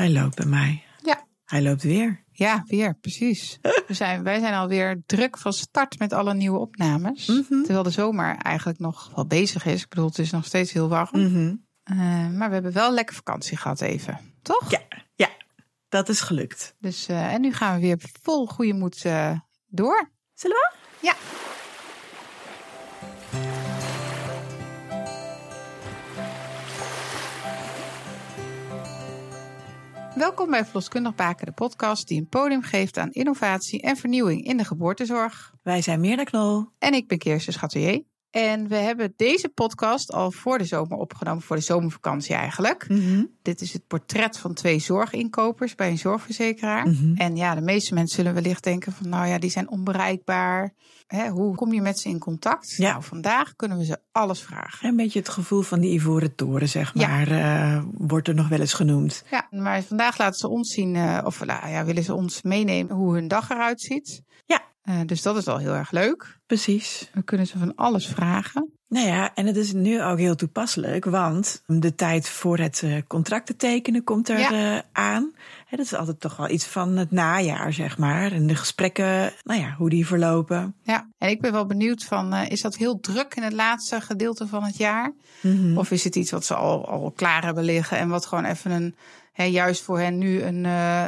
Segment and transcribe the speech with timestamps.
[0.00, 0.84] Hij loopt bij mij.
[1.02, 1.26] Ja.
[1.44, 2.24] Hij loopt weer.
[2.32, 3.58] Ja, weer, precies.
[3.86, 7.26] We zijn, wij zijn alweer druk van start met alle nieuwe opnames.
[7.26, 7.62] Mhm.
[7.62, 9.82] Terwijl de zomer eigenlijk nog wel bezig is.
[9.82, 11.20] Ik bedoel, het is nog steeds heel warm.
[11.20, 11.54] Mhm.
[11.82, 14.18] Eh, maar we hebben wel lekker vakantie gehad even.
[14.42, 14.70] Toch?
[14.70, 14.80] Ja,
[15.14, 15.28] ja,
[15.88, 16.74] dat is gelukt.
[16.78, 20.10] Dus, eh, en nu gaan we weer vol goede moed eh, door.
[20.34, 20.76] Zullen we?
[21.06, 21.14] Ja.
[30.20, 34.56] Welkom bij Verloskundig Baken, de podcast die een podium geeft aan innovatie en vernieuwing in
[34.56, 35.54] de geboortezorg.
[35.62, 36.66] Wij zijn Meerda Knol.
[36.78, 38.09] En ik ben Kirsten Schatelier.
[38.30, 42.88] En we hebben deze podcast al voor de zomer opgenomen, voor de zomervakantie eigenlijk.
[42.88, 43.24] Mhm.
[43.42, 46.88] Dit is het portret van twee zorginkopers bij een zorgverzekeraar.
[46.88, 47.14] Mhm.
[47.16, 50.72] En ja, de meeste mensen zullen wellicht denken van, nou ja, die zijn onbereikbaar.
[51.06, 52.74] Hè, hoe kom je met ze in contact?
[52.76, 52.90] Ja.
[52.90, 54.88] Nou, vandaag kunnen we ze alles vragen.
[54.88, 57.08] Een beetje het gevoel van die ivoren toren, zeg Ja.
[57.08, 59.24] maar, eh, wordt er nog wel eens genoemd.
[59.30, 62.96] Ja, maar vandaag laten ze ons zien, eh, of nou ja, willen ze ons meenemen
[62.96, 64.22] hoe hun dag eruit ziet.
[64.46, 64.60] Ja.
[64.90, 66.38] Eh, dus dat is al heel erg leuk.
[66.46, 67.10] Precies.
[67.12, 68.72] We kunnen ze van alles vragen.
[68.88, 72.96] Nou ja, en het is nu ook heel toepasselijk, want de tijd voor het eh,
[73.06, 74.50] contract te tekenen komt er Ja.
[74.76, 75.32] eh, aan.
[75.66, 78.32] Hè, dat is altijd toch wel iets van het najaar, zeg maar.
[78.32, 80.74] En de gesprekken, nou ja, hoe die verlopen.
[80.82, 84.46] Ja, en ik ben wel benieuwd van, is dat heel druk in het laatste gedeelte
[84.46, 85.12] van het jaar?
[85.40, 85.78] Mhm.
[85.78, 88.70] Of is het iets wat ze al, al klaar hebben liggen en wat gewoon even
[88.70, 88.94] een,
[89.32, 90.66] hè, juist voor hen nu een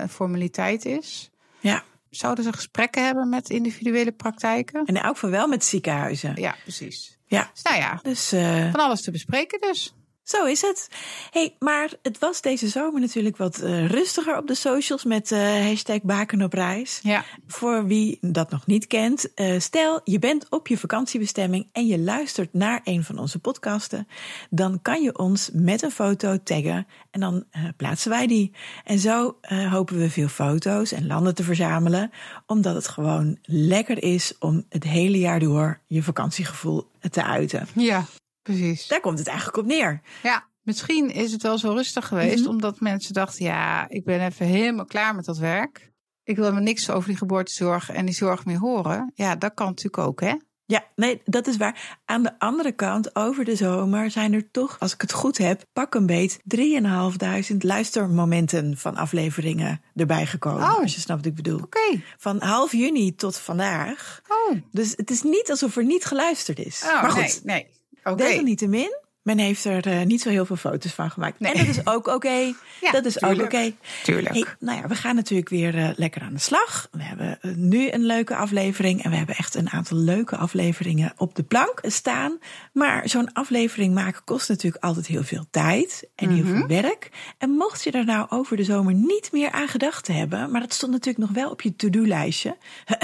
[0.09, 1.31] formaliteit is?
[1.61, 1.83] Ja,
[2.17, 4.85] Zouden ze gesprekken hebben met individuele praktijken?
[4.85, 6.33] en ook van wel met ziekenhuizen.
[6.35, 7.19] Ja, precies.
[7.27, 9.95] Ja, Dus nou ja, dus eh, van alles te bespreken dus.
[10.23, 10.89] Zo is het.
[11.31, 15.41] hey, maar het was deze zomer natuurlijk wat eh, rustiger op de socials met eh
[15.41, 17.01] hashtag baken op reis.
[17.03, 21.87] Ja, Voor wie dat nog niet kent, eh, stel je bent op je vakantiebestemming en
[21.87, 24.09] je luistert naar een van onze podcasten,
[24.51, 27.45] dan kan je ons met een foto taggen en dan
[27.77, 28.53] plaatsen wij die.
[28.85, 29.37] En zo
[29.71, 32.11] hopen we veel foto's en landen te verzamelen,
[32.47, 37.67] omdat het gewoon lekker is om het hele jaar door je vakantiegevoel te uiten.
[37.75, 38.05] ja,
[38.43, 38.87] precies.
[38.87, 40.01] Daar komt het eigenlijk op neer.
[40.23, 42.49] Ja, misschien is het wel zo rustig geweest, Mhm.
[42.49, 45.91] omdat mensen dachten, ja, ik ben even helemaal klaar met dat werk.
[46.25, 49.13] Ik wil helemaal niks over die geboortezorg en die zorg meer horen.
[49.15, 50.35] Ja, dat kan natuurlijk ook, hè?
[50.67, 52.01] Ja, nee, dat is waar.
[52.05, 55.65] Aan de andere kant, over de zomer zijn er toch, als ik het goed heb,
[55.73, 60.63] pak een beet 3.500 luistermomenten van afleveringen erbij gekomen.
[60.63, 60.79] Oh.
[60.79, 61.61] Als je snapt wat ik bedoel.
[61.63, 62.03] Oké.
[62.19, 64.21] Van half juni tot vandaag.
[64.29, 66.83] Oh, Dus het is niet alsof er niet geluisterd is.
[66.87, 67.67] oh maar goed, nee, nee.
[68.05, 68.25] Oké.
[68.25, 68.91] desalniettemin,
[69.23, 71.41] men heeft er eh, niet zo heel veel foto's van gemaakt.
[71.41, 71.53] Nee.
[71.53, 72.53] En dat is ook oké.
[72.81, 73.41] Ja, dat is tuurlijk.
[73.41, 73.73] ook oké.
[74.03, 74.35] Tuurlijk.
[74.35, 76.89] Hey, nou ja, we gaan natuurlijk weer eh, lekker aan de slag.
[76.91, 79.03] We hebben eh, nu een leuke aflevering.
[79.05, 82.39] En we hebben echt een aantal leuke afleveringen op de plank staan.
[82.73, 86.09] Maar zo'n aflevering maken kost natuurlijk altijd heel veel tijd.
[86.15, 86.57] En heel Mhm.
[86.57, 87.09] veel werk.
[87.39, 90.51] En mocht je er nou over de zomer niet meer aan gedacht hebben.
[90.51, 92.57] Maar dat stond natuurlijk nog wel op je to-do-lijstje.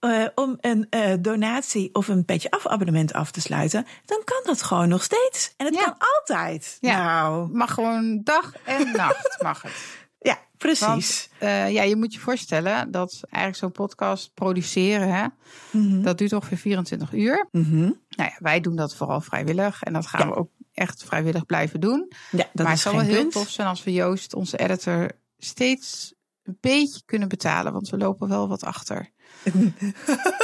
[0.00, 3.86] eh, om een eh, donatie of een petje af abonnement af te sluiten.
[4.04, 5.37] Dan kan dat gewoon nog steeds.
[5.56, 5.82] En het Ja.
[5.84, 6.76] kan altijd.
[6.80, 7.04] Ja.
[7.04, 9.72] Nou, Mag gewoon dag en nacht, mag het.
[10.30, 10.86] ja, precies.
[10.86, 15.26] Want eh, ja, je moet je voorstellen dat eigenlijk zo'n podcast produceren, hè,
[15.70, 16.02] Mhm.
[16.02, 17.48] dat duurt ongeveer 24 uur.
[17.50, 17.78] Mhm.
[17.80, 17.94] Nou
[18.30, 20.32] ja, wij doen dat vooral vrijwillig en dat gaan Ja.
[20.32, 22.12] we ook echt vrijwillig blijven doen.
[22.30, 25.10] Ja, dat maar is het zou wel heel tof zijn als we Joost, onze editor,
[25.38, 29.08] steeds een beetje kunnen betalen, want we lopen wel wat achter.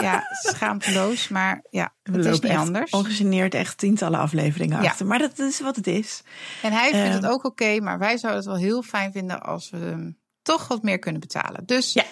[0.00, 2.90] Ja, schaamteloos, maar ja, het is niet echt anders.
[2.90, 4.88] Ongegeneerd echt tientallen afleveringen Ja.
[4.88, 5.06] achter.
[5.06, 6.22] Maar dat is wat het is.
[6.62, 9.70] En hij vindt het ook oké, maar wij zouden het wel heel fijn vinden als
[9.70, 11.66] we hem toch wat meer kunnen betalen.
[11.66, 12.04] Dus Ja.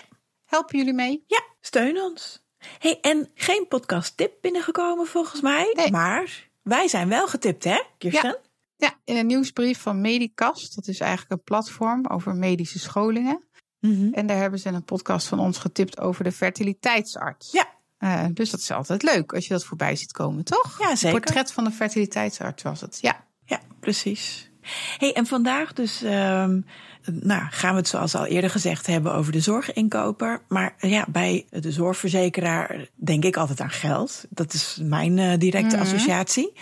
[0.44, 1.25] helpen jullie mee?
[1.26, 2.41] Ja, steun ons.
[2.78, 5.72] hey, en geen podcast tip binnengekomen volgens mij.
[5.76, 5.91] Nee.
[5.91, 8.38] Maar wij zijn wel getipt, hè, Kirsten?
[8.76, 10.75] Ja, in een nieuwsbrief van Medicast.
[10.75, 13.44] Dat is eigenlijk een platform over medische scholingen.
[13.82, 14.12] Mhm.
[14.12, 17.53] En daar hebben ze een podcast van ons getipt over de fertiliteitsarts.
[17.53, 17.66] Ja.
[17.98, 20.78] Eh, dus dat is altijd leuk als je dat voorbij ziet komen, toch?
[20.78, 21.20] Ja, zeker.
[21.20, 22.98] Portret van de fertiliteitsarts was het.
[23.00, 23.25] Ja.
[23.44, 24.50] Ja, precies.
[24.98, 26.60] hey, en vandaag dus ehm,
[27.04, 30.43] nou, gaan we het zoals al eerder gezegd hebben over de zorginkoper.
[30.49, 34.25] Maar ja, bij de zorgverzekeraar denk ik altijd aan geld.
[34.31, 35.84] Dat is mijn eh, directe Mhm.
[35.84, 36.52] associatie.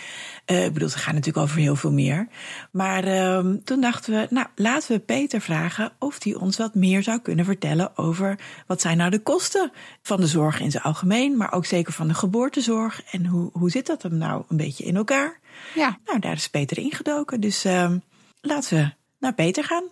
[0.45, 2.27] Eh, ik bedoel, ze gaan natuurlijk over heel veel meer.
[2.71, 7.03] Maar ehm, toen dachten we, nou, laten we Peter vragen of hij ons wat meer
[7.03, 9.71] zou kunnen vertellen over wat zijn nou de kosten
[10.01, 13.01] van de zorg in zijn algemeen, maar ook zeker van de geboortezorg.
[13.11, 15.39] En hoe, hoe zit dat hem nou een beetje in elkaar?
[15.75, 15.97] ja.
[16.05, 17.41] Nou, daar is Peter ingedoken.
[17.41, 17.97] Dus ehm,
[18.41, 18.91] laten we
[19.21, 19.83] naar Peter gaan.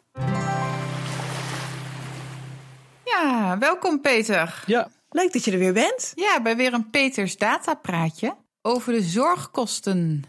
[3.06, 4.64] Ja, welkom Peter.
[4.66, 6.12] Ja, Leuk dat je er weer bent.
[6.16, 10.24] Ja, bij weer een Peters datapraatje over de zorgkosten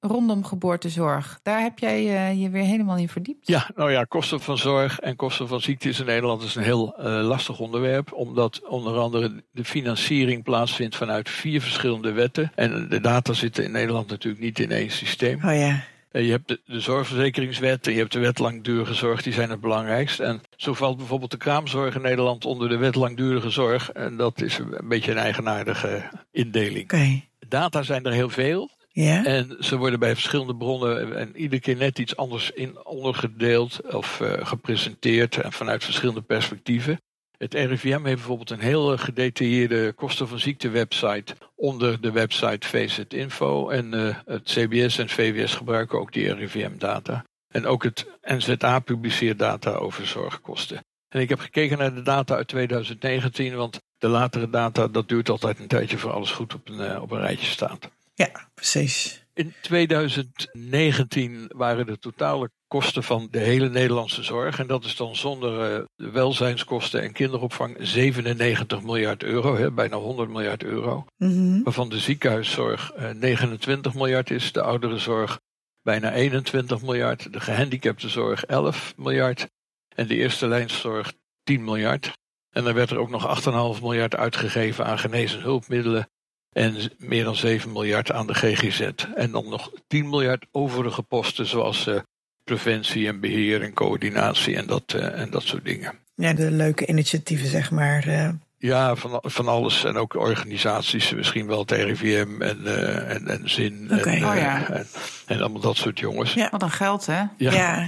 [0.00, 1.40] rondom geboortezorg.
[1.42, 3.46] Daar heb jij uh, je weer helemaal in verdiept.
[3.46, 6.94] Ja, nou ja, kosten van zorg en kosten van ziektes in Nederland is een heel
[6.98, 8.12] uh, lastig onderwerp.
[8.12, 12.52] Omdat onder andere de financiering plaatsvindt vanuit vier verschillende wetten.
[12.54, 15.36] En de data zitten in Nederland natuurlijk niet in één systeem.
[15.44, 15.84] Oh ja.
[16.12, 19.60] Je hebt de, de, zorgverzekeringswet en je hebt de wet langdurige zorg, die zijn het
[19.60, 20.20] belangrijkst.
[20.20, 23.90] En zo valt bijvoorbeeld de kraamzorg in Nederland onder de wet langdurige zorg.
[23.90, 26.84] En dat is een beetje een eigenaardige indeling.
[26.84, 27.28] Okay.
[27.48, 28.70] Data zijn er heel veel.
[28.94, 34.20] En ze worden bij verschillende bronnen en iedere keer net iets anders in ondergedeeld of
[34.20, 37.00] uh, gepresenteerd en vanuit verschillende perspectieven.
[37.42, 42.98] Het RIVM heeft bijvoorbeeld een heel gedetailleerde kosten van ziekte website onder de website VZ
[43.08, 43.68] Info.
[43.68, 47.24] En uh, het CBS en VWS gebruiken ook die RIVM data.
[47.48, 50.84] En ook het NZA publiceert data over zorgkosten.
[51.08, 55.28] En ik heb gekeken naar de data uit 2019, want de latere data, dat duurt
[55.28, 57.90] altijd een tijdje voor alles goed op een, uh, op een rijtje staat.
[58.14, 59.21] Ja, precies.
[59.34, 65.16] In 2019 waren de totale kosten van de hele Nederlandse zorg, en dat is dan
[65.16, 71.04] zonder uh, de welzijnskosten en kinderopvang, 97 miljard euro, hè, bijna 100 miljard euro.
[71.16, 71.62] Mm -hmm.
[71.62, 75.40] Waarvan de ziekenhuiszorg uh, 29 miljard is, de ouderenzorg
[75.82, 79.48] bijna 21 miljard, de gehandicaptenzorg 11 miljard
[79.94, 81.12] en de eerste lijnszorg
[81.42, 82.12] 10 miljard.
[82.50, 83.42] En dan werd er ook nog
[83.76, 86.10] 8,5 miljard uitgegeven aan genees- en hulpmiddelen.
[86.52, 88.80] En meer dan 7 miljard aan de GGZ.
[89.14, 92.00] En dan nog 10 miljard overige posten zoals uh,
[92.44, 95.94] preventie en beheer en coördinatie en dat, uh, en dat soort dingen.
[96.14, 98.08] Ja, de leuke initiatieven zeg maar.
[98.08, 98.28] Uh...
[98.58, 99.84] Ja, van, van alles.
[99.84, 102.66] En ook organisaties, misschien wel het RIVM en,
[103.08, 103.88] en, en Zin.
[103.92, 104.16] Okay.
[104.16, 104.70] En, oh, ja.
[104.70, 104.86] en,
[105.26, 106.34] en, allemaal dat soort jongens.
[106.34, 106.48] Ja.
[106.50, 107.22] Wat een geld, hè?
[107.36, 107.52] Ja.
[107.52, 107.86] ja.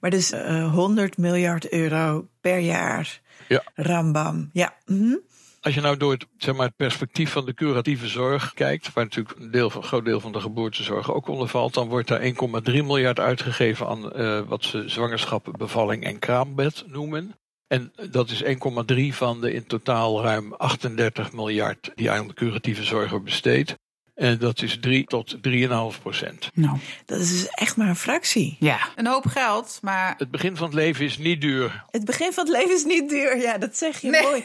[0.00, 0.32] Maar dus
[0.72, 3.20] 100 miljard euro per jaar.
[3.48, 3.62] Ja.
[3.74, 4.50] Rambam.
[4.52, 4.74] Ja.
[4.86, 5.20] Mm -hmm.
[5.68, 9.04] Als je nou door het, zeg maar, het perspectief van de curatieve zorg kijkt, waar
[9.04, 12.20] natuurlijk een, deel van, groot deel van de geboortezorg ook onder valt, dan wordt daar
[12.20, 12.32] 1,3
[12.64, 17.36] miljard uitgegeven aan uh, wat ze zwangerschap, bevalling en kraambed noemen.
[17.66, 18.50] En dat is 1,3
[19.10, 23.78] van de in totaal ruim 38 miljard die aan de curatieve zorg wordt besteed.
[24.18, 26.50] En dat is 3 tot 3,5 procent.
[26.54, 28.56] Nou, dat is dus echt maar een fractie.
[28.60, 30.14] Ja, een hoop geld, maar.
[30.18, 31.84] Het begin van het leven is niet duur.
[31.90, 34.22] Het begin van het leven is niet duur, ja, dat zeg je nee.
[34.22, 34.44] mooi.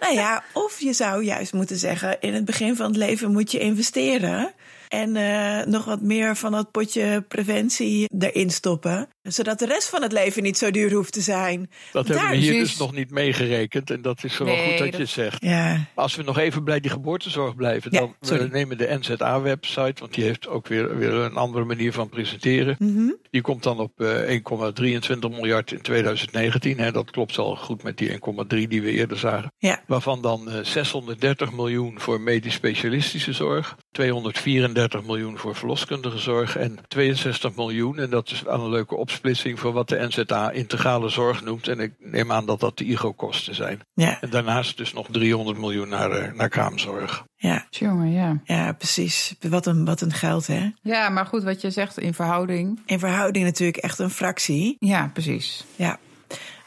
[0.00, 3.52] nou ja, of je zou juist moeten zeggen: in het begin van het leven moet
[3.52, 4.52] je investeren.
[4.92, 9.08] En uh, nog wat meer van dat potje preventie erin stoppen.
[9.22, 11.70] Zodat de rest van het leven niet zo duur hoeft te zijn.
[11.92, 13.90] Dat Daar hebben we hier dus nog niet meegerekend.
[13.90, 15.42] En dat is wel Nee, goed dat, dat- je het zegt.
[15.42, 18.42] Ja, Als we nog even bij die geboortezorg blijven, Ja, dan sorry.
[18.42, 22.76] we nemen de NZA-website, want die heeft ook weer, weer een andere manier van presenteren.
[22.78, 23.10] Mhm.
[23.30, 26.78] Die komt dan op eh, 1,23 miljard in 2019.
[26.78, 29.52] Hè, dat klopt al goed met die 1,3 die we eerder zagen.
[29.58, 36.56] ja, Waarvan dan eh, 630 miljoen voor medisch specialistische zorg, 234 miljoen voor verloskundige zorg
[36.56, 41.08] en 62 miljoen, en dat is wel een leuke opsplitsing voor wat de NZA integrale
[41.08, 41.68] zorg noemt.
[41.68, 43.80] En ik neem aan dat dat de IGO-kosten zijn.
[43.92, 47.24] ja, En daarnaast dus nog 300 miljoen naar, eh, naar kraamzorg.
[47.36, 48.40] ja, Jongen, ja.
[48.44, 49.34] ja, precies.
[49.40, 50.68] Wat een, wat een geld, hè?
[50.82, 52.80] Ja, maar goed, wat je zegt in verhouding.
[52.86, 54.76] In verhouding natuurlijk echt een fractie.
[54.78, 55.64] Ja, precies.
[55.76, 55.98] Ja,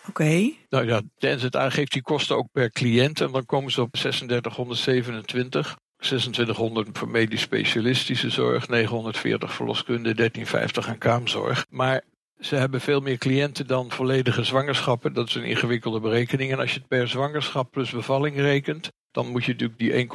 [0.10, 0.52] oké.
[0.70, 3.92] Nou ja, de NZA geeft die kosten ook per cliënt en dan komen ze op
[3.92, 5.76] 3627.
[5.98, 11.66] 2600 voor medisch specialistische zorg, 940 verloskunde, 1350 aan kraamzorg.
[11.70, 12.02] Maar
[12.40, 15.14] ze hebben veel meer cliënten dan volledige zwangerschappen.
[15.14, 16.52] Dat is een ingewikkelde berekening.
[16.52, 20.08] En als je het per zwangerschap plus bevalling rekent, dan moet je natuurlijk die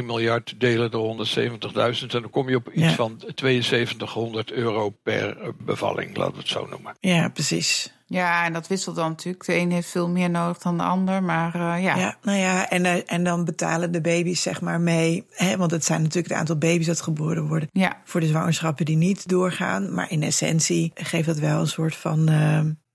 [0.00, 1.50] 1,2 miljard delen door 170.000.
[2.00, 2.92] En dan kom je op iets Ja.
[2.92, 6.96] van 7200 euro per eh, bevalling, laten we het zo noemen.
[7.00, 7.92] Ja, precies.
[8.06, 9.44] Ja, en dat wisselt dan natuurlijk.
[9.44, 11.22] De een heeft veel meer nodig dan de ander.
[11.22, 11.96] Maar eh, ja.
[11.96, 15.26] Ja, nou ja, en, eh, en dan betalen de baby's zeg maar mee.
[15.30, 17.68] Hè, want het zijn natuurlijk het aantal baby's dat geboren worden.
[17.72, 18.00] ja.
[18.04, 19.94] Voor de zwangerschappen die niet doorgaan.
[19.94, 22.24] Maar in essentie geeft dat wel een soort van,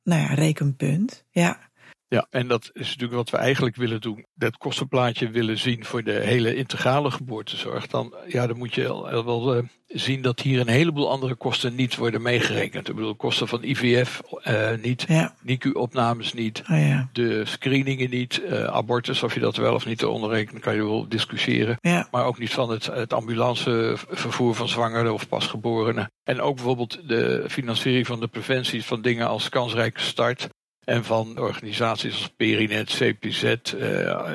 [0.04, 1.26] nou ja, rekenpunt.
[1.32, 1.58] Ja,
[2.14, 4.26] Ja, en dat is natuurlijk wat we eigenlijk willen doen.
[4.34, 7.88] Dat kostenplaatje willen zien voor de hele integrale geboortezorg.
[7.88, 8.82] Dan, ja, dan moet je
[9.24, 12.90] wel, eh, zien dat hier een heleboel andere kosten niet worden meegerekend.
[12.90, 18.44] Ik bedoel, kosten van IVF eh, niet, ja, NICU-opnames niet, oh ja, de screeningen niet,
[18.44, 21.78] eh, abortus, of je dat wel of niet eronder rekent, kan je wel discussiëren.
[21.82, 26.12] ja, Maar ook niet van het, het ambulancevervoer van zwangeren of pasgeborenen.
[26.24, 30.50] En ook bijvoorbeeld de financiering van de preventie van dingen als kansrijke start.
[30.86, 33.62] En van organisaties als Perinet, CPZ, eh,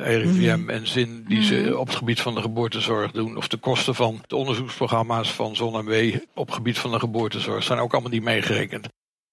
[0.03, 0.71] RIVM Mhm.
[0.71, 3.37] en ZIN, die ze op het gebied van de geboortezorg doen.
[3.37, 7.79] Of de kosten van de onderzoeksprogramma's van ZonMW op het gebied van de geboortezorg zijn
[7.79, 8.89] ook allemaal niet meegerekend.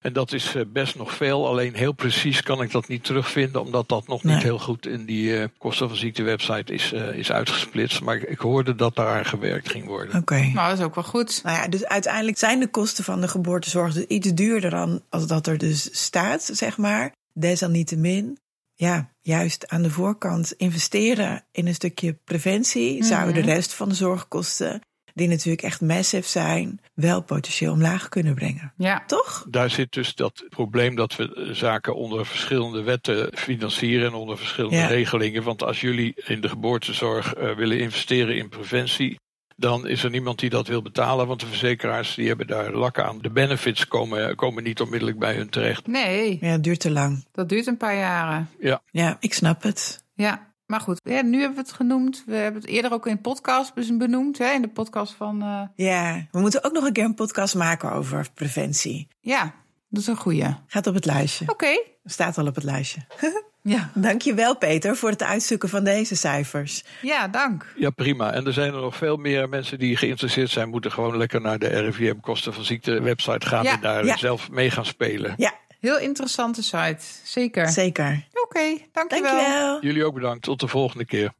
[0.05, 1.47] En dat is best nog veel.
[1.47, 4.33] Alleen heel precies kan ik dat niet terugvinden, omdat dat nog Nee.
[4.33, 8.01] niet heel goed in die uh, kosten van ziekte website is, uh, is uitgesplitst.
[8.01, 10.19] Maar ik hoorde dat daar aan gewerkt ging worden.
[10.21, 10.35] Oké.
[10.39, 11.39] Nou, dat is ook wel goed.
[11.43, 15.27] Nou ja, dus uiteindelijk zijn de kosten van de geboortezorg dus iets duurder dan als
[15.27, 17.11] dat er dus staat, zeg maar.
[17.33, 18.37] Desalniettemin,
[18.73, 23.95] ja, juist aan de voorkant investeren in een stukje preventie, zou de rest van de
[23.95, 24.81] zorgkosten,
[25.15, 28.73] die natuurlijk echt massive zijn, wel potentieel omlaag kunnen brengen.
[28.77, 29.03] Ja.
[29.07, 29.45] Toch?
[29.49, 34.75] Daar zit dus dat probleem dat we zaken onder verschillende wetten financieren en onder verschillende
[34.77, 34.87] Ja.
[34.87, 35.43] regelingen.
[35.43, 39.19] Want als jullie in de geboortezorg uh, willen investeren in preventie,
[39.55, 41.27] dan is er niemand die dat wil betalen.
[41.27, 43.19] Want de verzekeraars die hebben daar lak aan.
[43.21, 45.87] De benefits komen, komen niet onmiddellijk bij hun terecht.
[45.87, 47.25] Nee, Ja, het duurt te lang.
[47.31, 48.49] dat duurt een paar jaren.
[48.91, 50.03] Ja, ik snap het.
[50.13, 50.99] Ja, maar goed.
[51.03, 52.23] Ja, nu hebben we het genoemd.
[52.25, 54.37] We hebben het eerder ook in podcast benoemd.
[54.37, 55.43] Hè, in de podcast van...
[55.43, 55.61] Uh...
[55.75, 59.07] Ja, we moeten ook nog een keer een podcast maken over preventie.
[59.19, 59.53] Ja,
[59.89, 60.55] dat is een goeie.
[60.67, 61.43] Gaat op het lijstje.
[61.43, 61.53] Oké.
[61.53, 61.83] Okay.
[62.05, 62.99] Staat al op het lijstje.
[63.67, 63.89] Ja.
[63.93, 66.83] Dankjewel Peter voor het uitzoeken van deze cijfers.
[67.01, 67.73] Ja, dank.
[67.77, 68.31] Ja, prima.
[68.31, 70.69] En er zijn er nog veel meer mensen die geïnteresseerd zijn.
[70.69, 73.73] Moeten gewoon lekker naar de RIVM kosten van ziekte website gaan Ja.
[73.73, 74.17] en daar Ja.
[74.17, 75.33] zelf mee gaan spelen.
[75.37, 76.97] Ja, Heel interessante site.
[77.23, 77.67] Zeker.
[77.69, 78.27] zeker.
[78.55, 79.31] Oké, dankjewel.
[79.31, 79.81] Dankjewel.
[79.81, 80.43] Jullie ook bedankt.
[80.43, 81.33] Tot de volgende keer.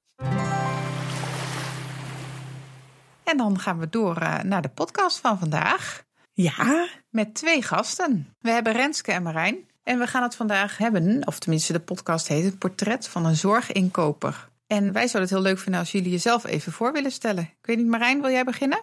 [3.23, 6.03] En dan gaan we door uh, naar de podcast van vandaag.
[6.33, 8.33] Ja, Met twee gasten.
[8.39, 9.57] We hebben Renske en Marijn.
[9.83, 13.35] En we gaan het vandaag hebben, of tenminste de podcast heet het Portret van een
[13.35, 14.49] zorginkoper.
[14.67, 17.43] En wij zouden het heel leuk vinden als jullie jezelf even voor willen stellen.
[17.43, 18.79] Ik weet niet, Marijn, wil jij beginnen?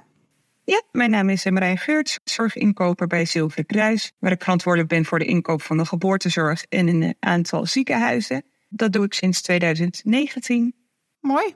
[0.65, 5.19] Ja, mijn naam is Marijn Geurts, zorginkoper bij Zilveren Kruis, waar ik verantwoordelijk ben voor
[5.19, 8.45] de inkoop van de geboortezorg en een aantal ziekenhuizen.
[8.69, 10.75] Dat doe ik sinds 2019.
[11.21, 11.55] Mooi.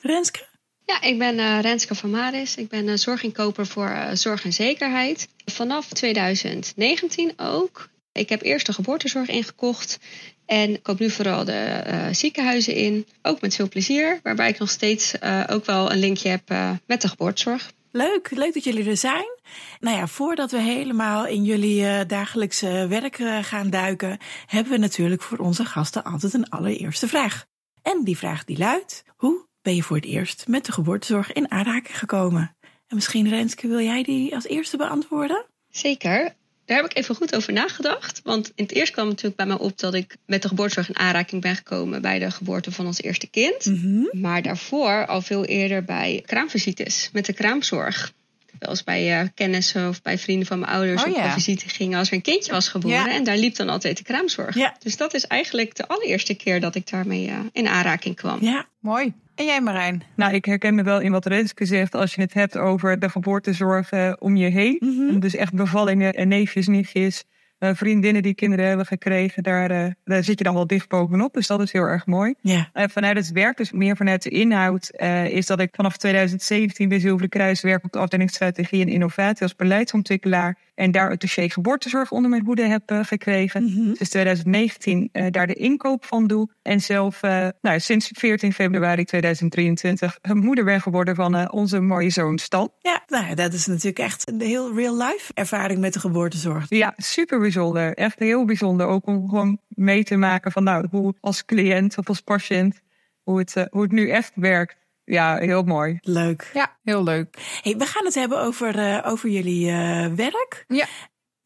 [0.00, 0.46] Renske.
[0.84, 2.56] Ja, ik ben uh, Renske van Maris.
[2.56, 5.28] Ik ben uh, zorginkoper voor uh, zorg en zekerheid.
[5.44, 7.88] Vanaf 2019 ook.
[8.12, 9.98] Ik heb eerst de geboortezorg ingekocht.
[10.46, 13.06] En koop nu vooral de ziekenhuizen in.
[13.22, 14.20] Ook met veel plezier.
[14.22, 15.14] Waarbij ik nog steeds
[15.48, 17.72] ook wel een linkje heb met de geboortezorg.
[17.92, 19.38] Leuk, leuk dat jullie er zijn.
[19.80, 24.78] Nou ja, voordat we helemaal in jullie uh, dagelijkse werk uh, gaan duiken, hebben we
[24.78, 27.46] natuurlijk voor onze gasten altijd een allereerste vraag.
[27.82, 31.50] En die vraag die luidt: hoe ben je voor het eerst met de geboortezorg in
[31.50, 32.56] aanraking gekomen?
[32.60, 35.46] En misschien Renske, wil jij die als eerste beantwoorden?
[35.68, 36.36] Zeker.
[36.68, 38.20] Daar heb ik even goed over nagedacht.
[38.24, 40.88] Want in het eerst kwam het natuurlijk bij mij op dat ik met de geboortezorg
[40.88, 43.64] in aanraking ben gekomen bij de geboorte van ons eerste kind.
[43.64, 44.20] Mm -hmm.
[44.20, 48.12] Maar daarvoor al veel eerder bij kraamvisites met de kraamzorg.
[48.58, 51.32] Wel eens bij uh, kennissen of bij vrienden van mijn ouders Oh, op ja.
[51.32, 52.96] visite gingen als er een kindje was geboren.
[52.96, 53.10] Ja.
[53.10, 54.54] En daar liep dan altijd de kraamzorg.
[54.54, 54.76] Ja.
[54.78, 58.38] Dus dat is eigenlijk de allereerste keer dat ik daarmee uh, in aanraking kwam.
[58.40, 59.12] Ja, Mooi.
[59.34, 60.02] En jij, Marijn?
[60.16, 63.08] Nou, ik herken me wel in wat Renske zegt als je het hebt over de
[63.08, 64.76] geboortezorg uh, om je heen.
[64.80, 65.18] Mhm.
[65.18, 67.24] Dus echt bevallingen en neefjes, nichtjes,
[67.58, 69.42] uh, vriendinnen die kinderen hebben gekregen.
[69.42, 72.34] Daar, uh, daar zit je dan wel dicht bovenop, dus dat is heel erg mooi.
[72.40, 72.70] ja.
[72.74, 74.90] Uh, vanuit het werk, dus meer vanuit de inhoud,
[75.28, 79.42] is dat ik vanaf 2017 bij Zilveren Kruis werk op de afdeling strategie en innovatie
[79.42, 80.56] als beleidsontwikkelaar.
[80.78, 83.64] En daar het dossier geboortezorg onder mijn hoede heb uh, gekregen.
[83.64, 83.92] Mhm.
[83.92, 86.48] Dus 2019 uh, daar de inkoop van doe.
[86.62, 92.38] En zelf uh, nou, sinds 14 februari 2023 moeder ben geworden van onze mooie zoon
[92.38, 92.72] Stan.
[92.78, 96.66] Ja, nou dat is natuurlijk echt een heel real-life ervaring met de geboortezorg.
[96.68, 97.94] Ja, super bijzonder.
[97.94, 98.86] Echt heel bijzonder.
[98.86, 102.80] Ook om gewoon mee te maken van nou, hoe als cliënt of als patiënt,
[103.22, 104.76] hoe het, hoe het nu echt werkt.
[105.08, 105.98] Ja, heel mooi.
[106.00, 106.50] Leuk.
[106.54, 107.58] Ja, heel leuk.
[107.62, 110.64] Hey, we gaan het hebben over, uh, over jullie uh, werk.
[110.66, 110.86] Ja.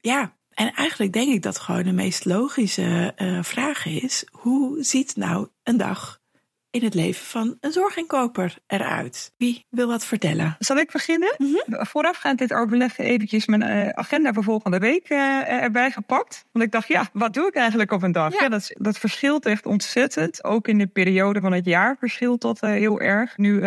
[0.01, 5.17] Ja, en eigenlijk denk ik dat gewoon de meest logische uh, vraag is: hoe ziet
[5.17, 6.21] nou een dag
[6.73, 9.33] in het leven van een zorginkoper eruit?
[9.37, 10.57] Wie wil wat vertellen?
[10.59, 11.35] Zal ik beginnen?
[11.39, 11.85] Mhm.
[11.85, 16.45] Voorafgaand dit overleg eventjes mijn uh, agenda voor volgende week uh, erbij gepakt.
[16.53, 18.33] Want ik dacht, ja, wat doe ik eigenlijk op een dag?
[18.33, 18.39] Ja.
[18.43, 20.45] Ja, dat, dat verschilt echt ontzettend.
[20.45, 23.37] Ook in de periode van het jaar verschilt dat heel erg.
[23.37, 23.61] Nu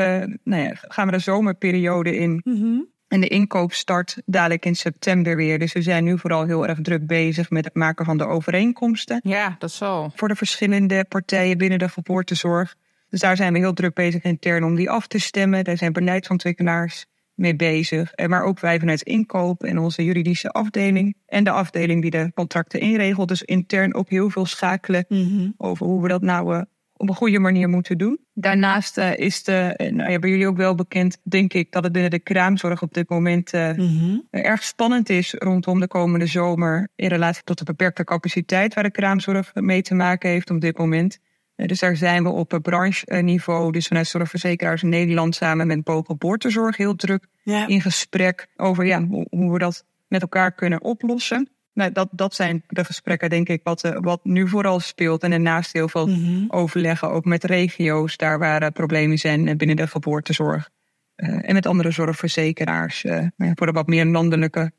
[0.44, 2.42] nou ja, gaan we de zomerperiode in.
[2.44, 2.80] Mhm.
[3.08, 5.60] En de inkoop start dadelijk in september weer.
[5.60, 9.20] Dus we zijn nu vooral heel erg druk bezig met het maken van de overeenkomsten.
[9.24, 10.12] Ja, dat zal.
[10.16, 12.76] Voor de verschillende partijen binnen de geboortezorg.
[13.16, 15.64] Dus daar zijn we heel druk bezig intern om die af te stemmen.
[15.64, 18.12] Daar zijn beleidsontwikkelaars mee bezig.
[18.28, 21.16] Maar ook wij vanuit inkoop en onze juridische afdeling.
[21.26, 23.28] En de afdeling die de contracten inregelt.
[23.28, 25.50] Dus intern ook heel veel schakelen Mhm.
[25.58, 26.62] over hoe we dat nou uh,
[26.98, 28.20] op een goede manier moeten doen.
[28.34, 31.92] Daarnaast uh, is de, nou ja, bij jullie ook wel bekend, denk ik, dat het
[31.94, 34.18] binnen de kraamzorg op dit moment uh, Mhm.
[34.30, 36.88] erg spannend is rondom de komende zomer.
[36.96, 40.78] In relatie tot de beperkte capaciteit waar de kraamzorg mee te maken heeft op dit
[40.78, 41.20] moment.
[41.56, 46.18] Uh, dus daar zijn we op uh, brancheniveau, dus vanuit Zorgverzekeraars Nederland samen met Bogen
[46.18, 47.68] Boortezorg heel druk Ja.
[47.68, 51.50] in gesprek over ja, hoe, we dat met elkaar kunnen oplossen.
[51.74, 55.24] Nou, dat, dat zijn de gesprekken, denk ik, wat, uh, wat nu vooral speelt.
[55.24, 56.46] En daarnaast heel veel Mhm.
[56.48, 60.70] overleggen, ook met regio's, daar waar problemen zijn binnen de geboortezorg.
[61.16, 63.06] en met andere zorgverzekeraars.
[63.38, 64.72] voor de wat meer landelijke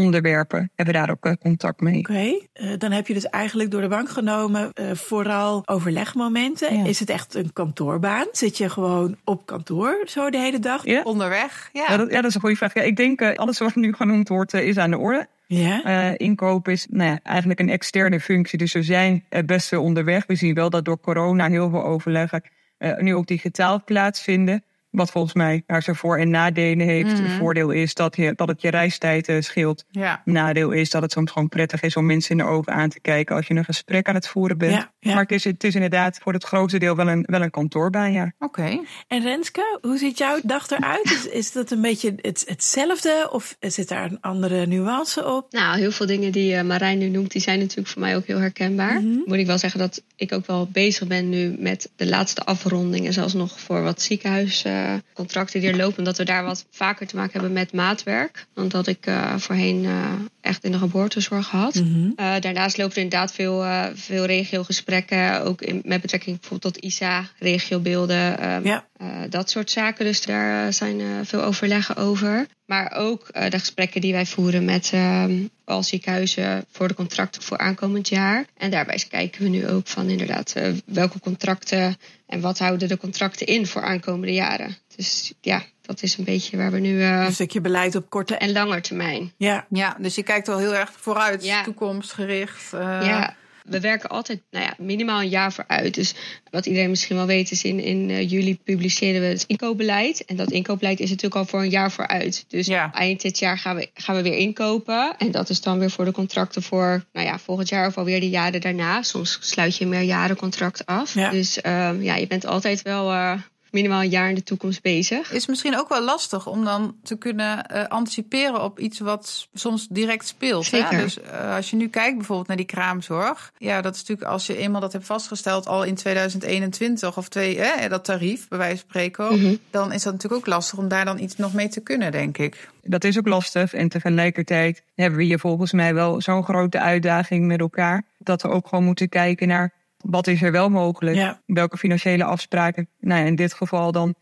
[0.00, 1.98] onderwerpen hebben we daar ook contact mee.
[1.98, 2.76] Oké, okay.
[2.78, 6.76] dan heb je dus eigenlijk door de bank genomen vooral overlegmomenten.
[6.76, 6.84] Ja.
[6.84, 8.26] Is het echt een kantoorbaan?
[8.32, 10.84] Zit je gewoon op kantoor zo de hele dag?
[10.84, 11.02] Ja.
[11.02, 11.70] Onderweg?
[11.72, 11.84] Ja.
[11.88, 12.74] Ja, dat, ja, dat is een goede vraag.
[12.74, 15.26] Ja, ik denk alles wat nu genoemd wordt is aan de orde.
[15.46, 15.86] Ja.
[15.86, 18.58] Uh, inkoop is nou ja, eigenlijk een externe functie.
[18.58, 20.26] Dus we zijn best veel onderweg.
[20.26, 22.42] We zien wel dat door corona heel veel overleggen
[22.78, 24.64] uh, nu ook digitaal plaatsvinden.
[24.90, 27.12] Wat volgens mij daar zijn voor- en nadelen heeft.
[27.12, 27.22] Mhm.
[27.22, 27.38] Mm.
[27.38, 29.84] Voordeel is dat, je, dat het je reistijd uh, scheelt.
[29.90, 30.22] Ja.
[30.24, 33.00] Nadeel is dat het soms gewoon prettig is om mensen in de ogen aan te
[33.00, 34.72] kijken als je een gesprek aan het voeren bent.
[34.72, 35.14] Ja, ja.
[35.14, 38.12] Maar het is, het is inderdaad voor het grootste deel wel een, wel een kantoorbaan,
[38.12, 38.32] ja.
[38.38, 38.60] Oké.
[38.60, 38.80] Okay.
[39.08, 41.10] En Renske, hoe ziet jouw dag eruit?
[41.10, 45.46] is, is dat een beetje het, hetzelfde of zit daar een andere nuance op?
[45.50, 48.26] Nou, heel veel dingen die uh, Marijn nu noemt, die zijn natuurlijk voor mij ook
[48.26, 49.00] heel herkenbaar.
[49.00, 49.20] Mhm.
[49.24, 53.12] Moet ik wel zeggen dat ik ook wel bezig ben nu met de laatste afrondingen,
[53.12, 57.32] zelfs nog voor wat ziekenhuiscontracten die er lopen, dat we daar wat vaker te maken
[57.32, 58.46] hebben met maatwerk.
[58.54, 61.74] Dan dat ik uh, voorheen uh, echt in de geboortezorg had.
[61.74, 62.04] Mhm.
[62.16, 66.84] Uh, daarnaast lopen er inderdaad veel, uh, veel regiogesprekken, ook in, met betrekking bijvoorbeeld tot
[66.84, 68.84] ISA, regiobeelden, um, ja.
[69.02, 70.04] uh, dat soort zaken.
[70.04, 72.46] Dus daar zijn veel overleggen over.
[72.66, 75.24] Maar ook de gesprekken die wij voeren met uh,
[75.64, 78.44] al ziekenhuizen voor de contracten voor aankomend jaar.
[78.56, 80.54] En daarbij kijken we nu ook van inderdaad
[80.84, 81.96] welke contracten
[82.30, 84.76] en wat houden de contracten in voor aankomende jaren.
[84.96, 86.98] Dus ja, dat is een beetje waar we nu.
[86.98, 89.32] Uh, een stukje beleid op korte en lange termijn.
[89.36, 91.62] Ja, ja dus je kijkt wel heel erg vooruit, Ja.
[91.62, 92.72] toekomstgericht.
[92.74, 93.34] Uh, Ja,
[93.70, 95.94] we werken altijd nou ja, minimaal een jaar vooruit.
[95.94, 96.14] Dus
[96.50, 100.24] wat iedereen misschien wel weet is in, in uh, juli publiceren we het inkoopbeleid.
[100.24, 102.44] En dat inkoopbeleid is natuurlijk al voor een jaar vooruit.
[102.48, 102.92] Dus Ja.
[102.94, 105.14] eind dit jaar gaan we, gaan we weer inkopen.
[105.18, 108.20] En dat is dan weer voor de contracten voor nou ja, volgend jaar of alweer
[108.20, 109.02] de jaren daarna.
[109.02, 111.14] Soms sluit je een meerjarencontract af.
[111.14, 111.30] Ja.
[111.30, 113.32] Dus um, ja, je bent altijd wel uh,
[113.70, 115.32] minimaal een jaar in de toekomst bezig.
[115.32, 119.86] Is misschien ook wel lastig om dan te kunnen uh, anticiperen op iets wat soms
[119.88, 120.64] direct speelt.
[120.64, 120.90] Zeker.
[120.90, 121.02] Hè?
[121.02, 123.52] Dus uh, als je nu kijkt bijvoorbeeld naar die kraamzorg.
[123.58, 127.60] Ja, dat is natuurlijk als je eenmaal dat hebt vastgesteld al in 2021 of twee,
[127.60, 129.24] hè, dat tarief, bij wijze van spreken.
[129.24, 129.54] Mhm.
[129.70, 132.38] Dan is dat natuurlijk ook lastig om daar dan iets nog mee te kunnen, denk
[132.38, 132.68] ik.
[132.82, 133.74] Dat is ook lastig.
[133.74, 138.02] En tegelijkertijd hebben we hier volgens mij wel zo'n grote uitdaging met elkaar.
[138.18, 141.16] Dat we ook gewoon moeten kijken naar wat is er wel mogelijk?
[141.16, 141.40] Ja.
[141.46, 142.88] Welke financiële afspraken?
[143.00, 144.14] Nou ja, in dit geval dan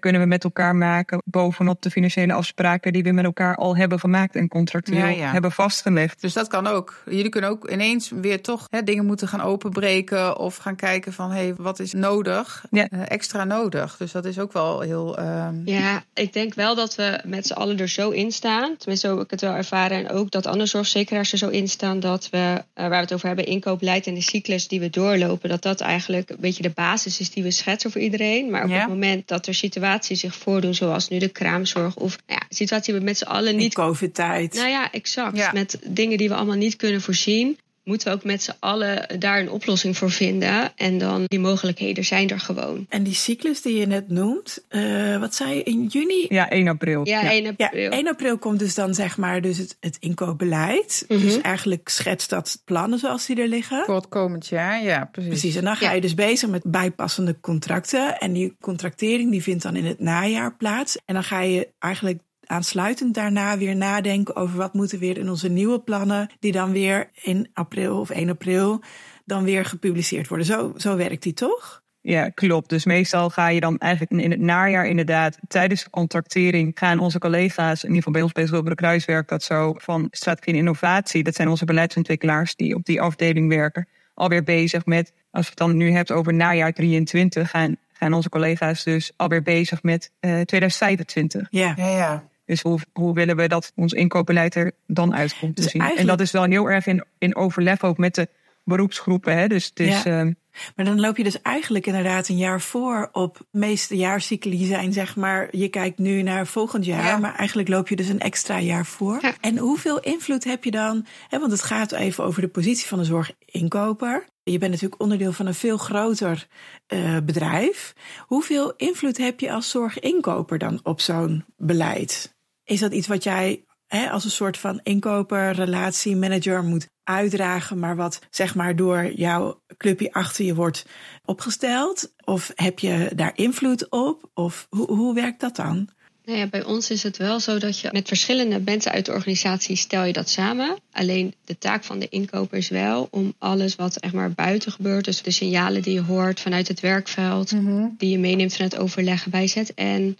[0.00, 4.00] kunnen we met elkaar maken bovenop de financiële afspraken die we met elkaar al hebben
[4.00, 5.32] gemaakt en contractueel Ja, ja.
[5.32, 6.20] hebben vastgelegd.
[6.20, 7.02] Dus dat kan ook.
[7.04, 11.30] Jullie kunnen ook ineens weer toch hè, dingen moeten gaan openbreken of gaan kijken van
[11.30, 12.64] hé, hey, wat is nodig?
[12.70, 12.86] Ja.
[12.90, 13.96] Uh, extra nodig.
[13.96, 15.18] Dus dat is ook wel heel.
[15.20, 15.48] Uh...
[15.64, 18.76] Ja, ik denk wel dat we met z'n allen er zo in staan.
[18.76, 19.98] Tenminste, zo heb ik het wel ervaren.
[19.98, 23.12] En ook dat andere zorgverzekeraars er zo in staan dat we, uh, waar we het
[23.12, 26.72] over hebben, inkoopbeleid en de cyclus die we doorlopen, dat dat eigenlijk een beetje de
[26.74, 28.50] basis is die we schetsen voor iedereen.
[28.50, 28.78] Maar op Ja.
[28.78, 32.94] het moment dat er situaties zich voordoen, zoals nu de kraamzorg of nou ja, situatie
[32.94, 34.54] we met z'n allen niet COVID-tijd.
[34.54, 35.36] Nou ja, exact.
[35.36, 35.52] Ja.
[35.52, 39.40] Met dingen die we allemaal niet kunnen voorzien, moeten we ook met z'n allen daar
[39.40, 40.72] een oplossing voor vinden.
[40.76, 42.86] En dan die mogelijkheden zijn er gewoon.
[42.88, 46.26] En die cyclus die je net noemt, uh, wat zei je in juni?
[46.28, 47.06] Ja, 1 april.
[47.06, 47.90] Ja, 1 Ja, april.
[47.90, 51.04] 1 april komt dus dan zeg maar dus het, het inkoopbeleid.
[51.08, 51.20] Mhm.
[51.20, 53.84] Dus eigenlijk schetst dat plannen zoals die er liggen.
[53.84, 55.30] Voor het komend jaar, ja, precies.
[55.30, 55.92] Precies, en dan ga Ja.
[55.92, 58.18] je dus bezig met bijpassende contracten.
[58.18, 60.98] En die contractering die vindt dan in het najaar plaats.
[61.04, 65.48] En dan ga je eigenlijk aansluitend daarna weer nadenken over wat moeten weer in onze
[65.48, 68.82] nieuwe plannen, die dan weer in april of 1 april
[69.24, 70.46] dan weer gepubliceerd worden.
[70.46, 71.84] Zo, zo werkt die toch?
[72.00, 72.68] Ja, klopt.
[72.68, 77.18] Dus meestal ga je dan eigenlijk in het najaar inderdaad tijdens de contractering gaan onze
[77.18, 80.58] collega's, in ieder geval bij ons bij Zilveren Kruis werkt dat zo, van strategie en
[80.58, 81.22] innovatie.
[81.22, 83.88] Dat zijn onze beleidsontwikkelaars die op die afdeling werken.
[84.14, 88.28] Alweer bezig met, als we het dan nu hebt over najaar 23, gaan, gaan onze
[88.28, 91.46] collega's dus alweer bezig met uh, 2025.
[91.50, 91.74] Ja.
[91.76, 92.28] Ja, ja.
[92.46, 95.82] Dus hoe, hoe willen we dat ons inkoopbeleid er dan uitkomt te Dus zien?
[95.96, 98.28] En dat is wel heel erg in, in overleg ook met de
[98.64, 99.36] beroepsgroepen.
[99.38, 99.46] Hè?
[99.48, 100.18] Dus het is, Ja.
[100.18, 100.32] ehm,
[100.76, 105.16] Maar dan loop je dus eigenlijk inderdaad een jaar voor op meeste jaarcycli zijn, zeg
[105.16, 105.48] maar.
[105.56, 107.18] Je kijkt nu naar volgend jaar, Ja.
[107.18, 109.18] maar eigenlijk loop je dus een extra jaar voor.
[109.20, 109.34] Ja.
[109.40, 111.06] En hoeveel invloed heb je dan?
[111.28, 114.24] Hè, want het gaat even over de positie van de zorginkoper.
[114.42, 116.46] Je bent natuurlijk onderdeel van een veel groter
[116.86, 117.92] eh, bedrijf.
[118.26, 122.34] Hoeveel invloed heb je als zorginkoper dan op zo'n beleid?
[122.66, 127.96] Is dat iets wat jij hè, als een soort van inkoper, relatiemanager moet uitdragen, maar
[127.96, 130.86] wat zeg maar door jouw clubje achter je wordt
[131.24, 132.12] opgesteld?
[132.24, 134.30] Of heb je daar invloed op?
[134.34, 135.88] Of hoe, hoe werkt dat dan?
[136.24, 139.12] Nou ja, bij ons is het wel zo dat je met verschillende mensen uit de
[139.12, 140.78] organisatie stel je dat samen.
[140.92, 145.04] Alleen de taak van de inkoper is wel om alles wat echt maar buiten gebeurt,
[145.04, 147.52] dus de signalen die je hoort vanuit het werkveld,
[147.98, 150.18] die je meeneemt van het overleggen bijzet en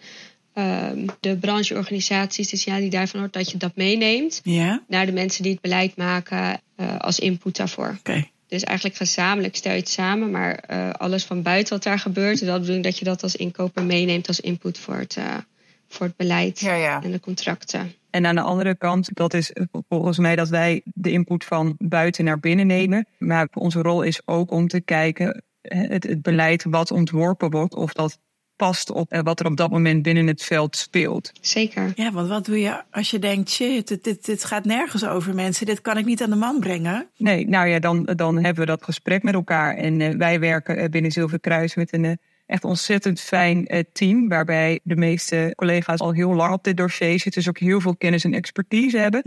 [1.20, 5.42] de brancheorganisaties, de signalen die daarvan hoort, dat je dat meeneemt Ja, naar de mensen
[5.42, 7.96] die het beleid maken eh, als input daarvoor.
[7.98, 8.24] oké.
[8.48, 12.34] Dus eigenlijk gezamenlijk stel je het samen, maar eh, alles van buiten wat daar gebeurt,
[12.34, 15.34] is wel de bedoeling dat je dat als inkoper meeneemt als input voor het, eh,
[15.88, 17.02] voor het beleid Ja, ja.
[17.02, 17.92] en de contracten.
[18.10, 19.52] En aan de andere kant, dat is
[19.88, 23.06] volgens mij dat wij de input van buiten naar binnen nemen.
[23.18, 28.18] Maar onze rol is ook om te kijken, het beleid wat ontworpen wordt, of dat
[28.56, 31.32] past op eh, wat er op dat moment binnen het veld speelt.
[31.40, 31.92] Zeker.
[31.94, 35.34] Ja, want wat doe je als je denkt, shit, dit, dit, dit gaat nergens over
[35.34, 35.66] mensen.
[35.66, 37.08] Dit kan ik niet aan de man brengen.
[37.16, 39.76] Nee, nou ja, dan, dan hebben we dat gesprek met elkaar.
[39.76, 44.28] En eh, wij werken eh, binnen Zilverkruis met een echt ontzettend fijn team.
[44.28, 47.32] Waarbij de meeste collega's al heel lang op dit dossier zitten.
[47.32, 49.22] Dus ook heel veel kennis en expertise hebben.